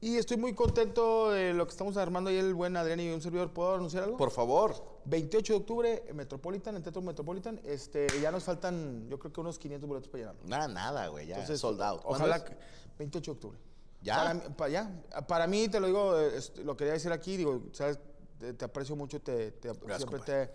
[0.04, 3.22] Y estoy muy contento de lo que estamos armando ahí el buen Adrián y un
[3.22, 3.52] servidor.
[3.52, 4.16] ¿Puedo anunciar algo?
[4.16, 4.74] Por favor.
[5.04, 7.60] 28 de octubre en Metropolitan, en Teatro Metropolitan.
[7.64, 10.40] Este, ya nos faltan, yo creo que unos 500 boletos para llenarlo.
[10.44, 11.28] Nada, nada, güey.
[11.28, 12.02] Ya, Entonces, sold out.
[12.02, 12.42] ¿Cuándo Ojalá es?
[12.42, 12.56] que
[12.98, 13.58] 28 de octubre.
[14.02, 14.16] ¿Ya?
[14.16, 15.02] Para, mí- pa- ya.
[15.28, 18.00] Para mí, te lo digo, eh, est- lo quería decir aquí, digo, sabes,
[18.40, 20.50] te, te aprecio mucho, te, te- siempre te,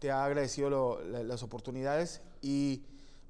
[0.00, 2.82] te ha agradecido lo- la- las oportunidades y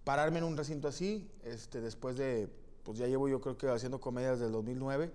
[0.02, 2.48] pararme en un recinto así, este, después de,
[2.82, 5.12] pues ya llevo yo creo que haciendo comedia desde el 2009,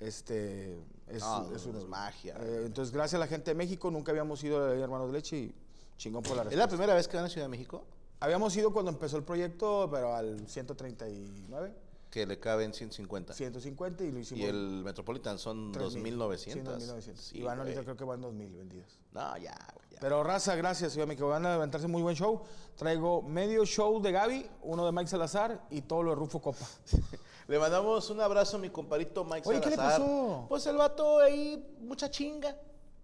[0.00, 0.72] este,
[1.06, 2.36] es, No, es no, una- es magia.
[2.40, 5.36] eh, entonces, gracias a la gente de México, nunca habíamos ido a Hermanos de Leche
[5.38, 5.54] y
[5.96, 6.68] chingón por la ¿Es la respuesta.
[6.76, 7.84] primera vez que van a Ciudad de México?
[8.20, 11.72] Habíamos ido cuando empezó el proyecto, pero al 139.
[12.10, 13.32] Que le caben 150.
[13.34, 14.42] 150 y lo hicimos.
[14.42, 16.16] Y el Metropolitan son 3,000.
[16.18, 16.52] 2900.
[16.52, 17.24] Sí, 2900.
[17.24, 18.98] Sí, y van ahorita creo que van 2000 vendidas.
[19.12, 19.54] No, ya,
[19.90, 19.98] ya.
[20.00, 21.28] Pero raza, gracias, Ciudad de México.
[21.28, 22.42] Van a levantarse muy buen show.
[22.76, 26.66] Traigo medio show de Gaby, uno de Mike Salazar y todo lo de Rufo Copa.
[27.50, 30.46] Le mandamos un abrazo a mi compadrito Mike Oye, ¿qué le pasó?
[30.48, 32.56] Pues el vato ahí, mucha chinga.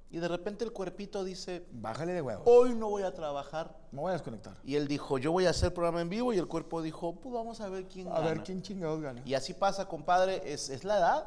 [0.08, 2.44] Y de repente el cuerpito dice, Bájale de huevos.
[2.46, 3.76] hoy no voy a trabajar.
[3.90, 4.56] Me voy a desconectar.
[4.62, 6.32] Y él dijo, yo voy a hacer programa en vivo.
[6.32, 9.20] Y el cuerpo dijo, pues vamos a ver quién A ver quién chingados gana.
[9.24, 10.40] Y así pasa, compadre.
[10.44, 11.26] Es, es la edad.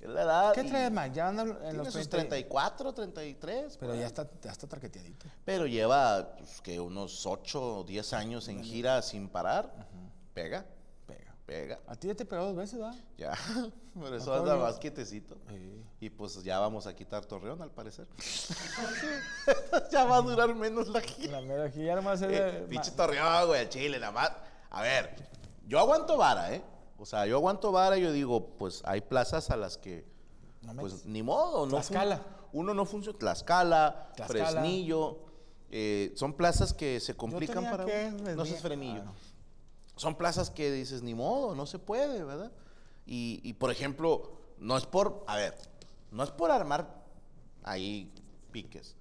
[0.00, 0.52] Es la edad.
[0.54, 1.14] ¿Qué y trae Mike?
[1.14, 2.36] Ya anda en los sus 30.
[2.36, 3.76] 34, 33.
[3.76, 5.26] Pero ya está, ya está tarqueteadito.
[5.44, 9.70] Pero lleva pues, que unos 8 o 10 años en gira sin parar.
[10.32, 10.64] Pega.
[11.46, 11.78] Pega.
[11.86, 12.96] A ti ya te pegó dos veces, ¿verdad?
[13.16, 13.32] Ya.
[13.94, 15.36] Por eso anda más quietecito.
[16.00, 18.06] Y pues ya vamos a quitar Torreón, al parecer.
[19.92, 21.40] ya va a durar menos la gira.
[21.40, 24.32] La mera ya nomás es Eh, de- pinche ma- Torreón, güey, Chile, nada más.
[24.70, 25.14] A ver,
[25.66, 26.62] yo aguanto vara, ¿eh?
[26.98, 30.04] O sea, yo aguanto vara y yo digo, pues hay plazas a las que,
[30.62, 31.06] No pues metes.
[31.06, 31.64] ni modo.
[31.66, 32.22] No Tlaxcala.
[32.52, 33.18] uno no funciona.
[33.18, 34.50] Tlaxcala, Tlaxcala.
[34.60, 35.18] Fresnillo.
[35.70, 38.34] eh, son plazas que se complican para que uno.
[38.34, 39.00] No seas frenillo.
[39.02, 39.14] Ah, no.
[39.96, 42.52] Son plazas que dices, ni modo, no se puede, ¿verdad?
[43.06, 45.54] Y, y, por ejemplo, no es por, a ver,
[46.10, 47.02] no es por armar
[47.62, 48.12] ahí
[48.52, 48.94] piques.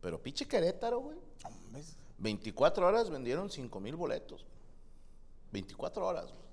[0.00, 1.18] Pero pinche Querétaro, güey.
[1.44, 1.82] Hombre,
[2.18, 4.44] 24 horas vendieron 5 mil boletos.
[5.52, 6.24] 24 horas.
[6.26, 6.48] güey.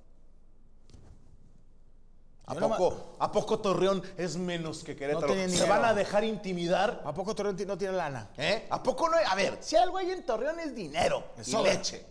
[2.47, 5.25] ¿A Yo nomás- poco, ¿A poco Torreón es menos que Querétaro?
[5.27, 7.01] tienen ¿Se van a dejar intimidar?
[7.03, 8.29] ¿A poco Torreón no tiene lana?
[8.37, 8.67] ¿Eh?
[8.69, 9.25] ¿A poco no hay?
[9.27, 12.05] A ver, si algo hay en Torreón es dinero Le y leche.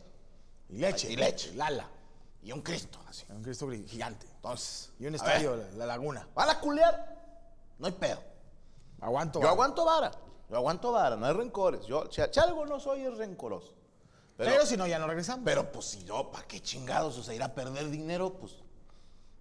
[0.69, 1.11] Y leche.
[1.13, 1.55] Y leche.
[1.55, 1.89] Lala.
[2.43, 3.25] Y un Cristo, así.
[3.31, 4.27] Un Cristo gigante.
[4.37, 6.29] Entonces, Y un estadio, la, la laguna.
[6.35, 7.17] ¿Van a culear?
[7.79, 8.21] No hay pedo.
[9.01, 9.39] Aguanto.
[9.39, 9.53] Yo vara.
[9.53, 10.11] aguanto vara.
[10.51, 11.87] Yo aguanto vara, no hay rencores.
[11.87, 13.73] Yo, si, si algo no soy, es rencoroso.
[14.37, 15.43] Pero, si no, ya no regresamos.
[15.45, 17.17] Pero pues si yo, ¿para qué chingados?
[17.19, 18.57] O sea, ir a perder dinero, pues.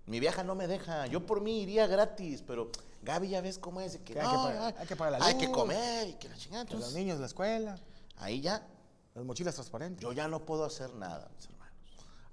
[0.05, 1.07] Mi vieja no me deja.
[1.07, 2.69] Yo por mí iría gratis, pero
[3.01, 3.97] Gaby ya ves cómo es.
[3.97, 5.55] que, hay que no, pagar- ay, hay que pagar la Hay que luz.
[5.57, 6.65] comer y que la chingada.
[6.71, 7.75] Los niños, la escuela,
[8.17, 8.65] ahí ya,
[9.13, 10.01] las mochilas transparentes.
[10.01, 11.75] yo ya no puedo hacer nada, mis hermanos.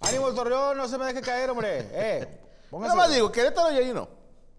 [0.01, 0.76] ¡Ánimo, Torreón!
[0.76, 1.89] No se me deje caer, hombre.
[1.93, 2.41] Eh.
[2.72, 4.09] Nada más digo, Querétaro y ahí no.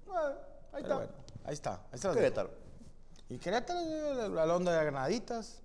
[0.09, 0.33] Ah,
[0.71, 0.95] Pero Ahí está.
[0.95, 1.11] bueno,
[1.45, 1.71] ahí está.
[1.73, 2.13] Ahí está.
[2.13, 2.51] Querétaro.
[3.29, 5.61] Y Querétaro, eh, la, onda de Granaditas.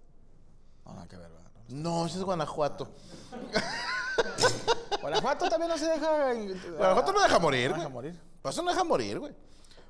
[0.85, 1.51] No, nada que ver, ¿verdad?
[1.69, 2.89] No, ese es Guanajuato.
[5.01, 6.33] Guanajuato también no se deja.
[6.77, 8.21] Guanajuato no deja morir, No deja morir.
[8.41, 9.35] Pues eso no deja morir, güey.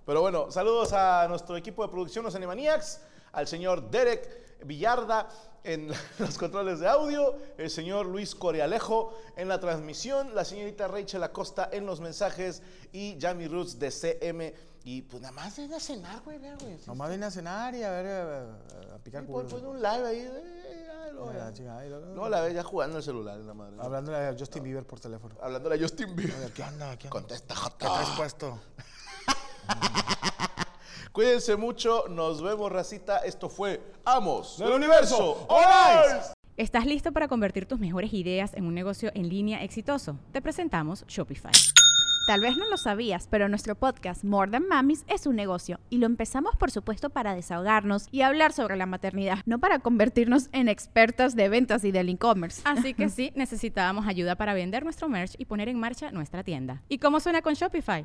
[0.07, 3.01] Pero bueno, saludos a nuestro equipo de producción, los Animaniacs,
[3.33, 5.29] al señor Derek Villarda
[5.65, 5.89] en
[6.19, 11.69] los controles de audio, el señor Luis Corealejo en la transmisión, la señorita Rachel Acosta
[11.73, 14.55] en los mensajes y Jamie Roots de CM.
[14.85, 16.79] Y pues nada más ven a cenar, güey, vea, güey.
[16.87, 18.43] Nomás viene a cenar y a ver, a,
[18.93, 19.53] a- a picar culos.
[19.53, 20.19] pon un live ahí.
[20.21, 21.53] eh, ah, luego Ah, ya.
[21.53, 23.75] chingada, y luego- No, la ves ya jugando el celular, la madre.
[23.81, 25.35] Hablándole a Justin Bieber por teléfono.
[25.43, 26.53] Hablando a Justin Bieber.
[26.53, 26.97] ¿Qué onda?
[26.97, 27.11] ¿Qué onda?
[27.11, 27.95] Contesta, ¿Qué Jota.
[27.95, 28.61] traes puesto?
[31.17, 33.17] Cuídense mucho, nos vemos, racita.
[33.21, 35.47] Esto fue Amos Del Universo.
[35.49, 36.35] ¡All Eyes!
[36.59, 40.19] ¿Estás listo para convertir tus mejores ideas en un negocio en línea exitoso?
[40.33, 41.53] Te presentamos Shopify.
[42.27, 45.97] Tal vez no lo sabías, pero nuestro podcast More Than Mamis es un negocio y
[45.97, 50.69] lo empezamos por supuesto para desahogarnos y hablar sobre la maternidad, no para convertirnos en
[50.69, 52.61] expertas de ventas y del e-commerce.
[52.67, 56.83] Así que sí, necesitábamos ayuda para vender nuestro merch y poner en marcha nuestra tienda.
[56.91, 58.05] ¿Y cómo suena con Shopify?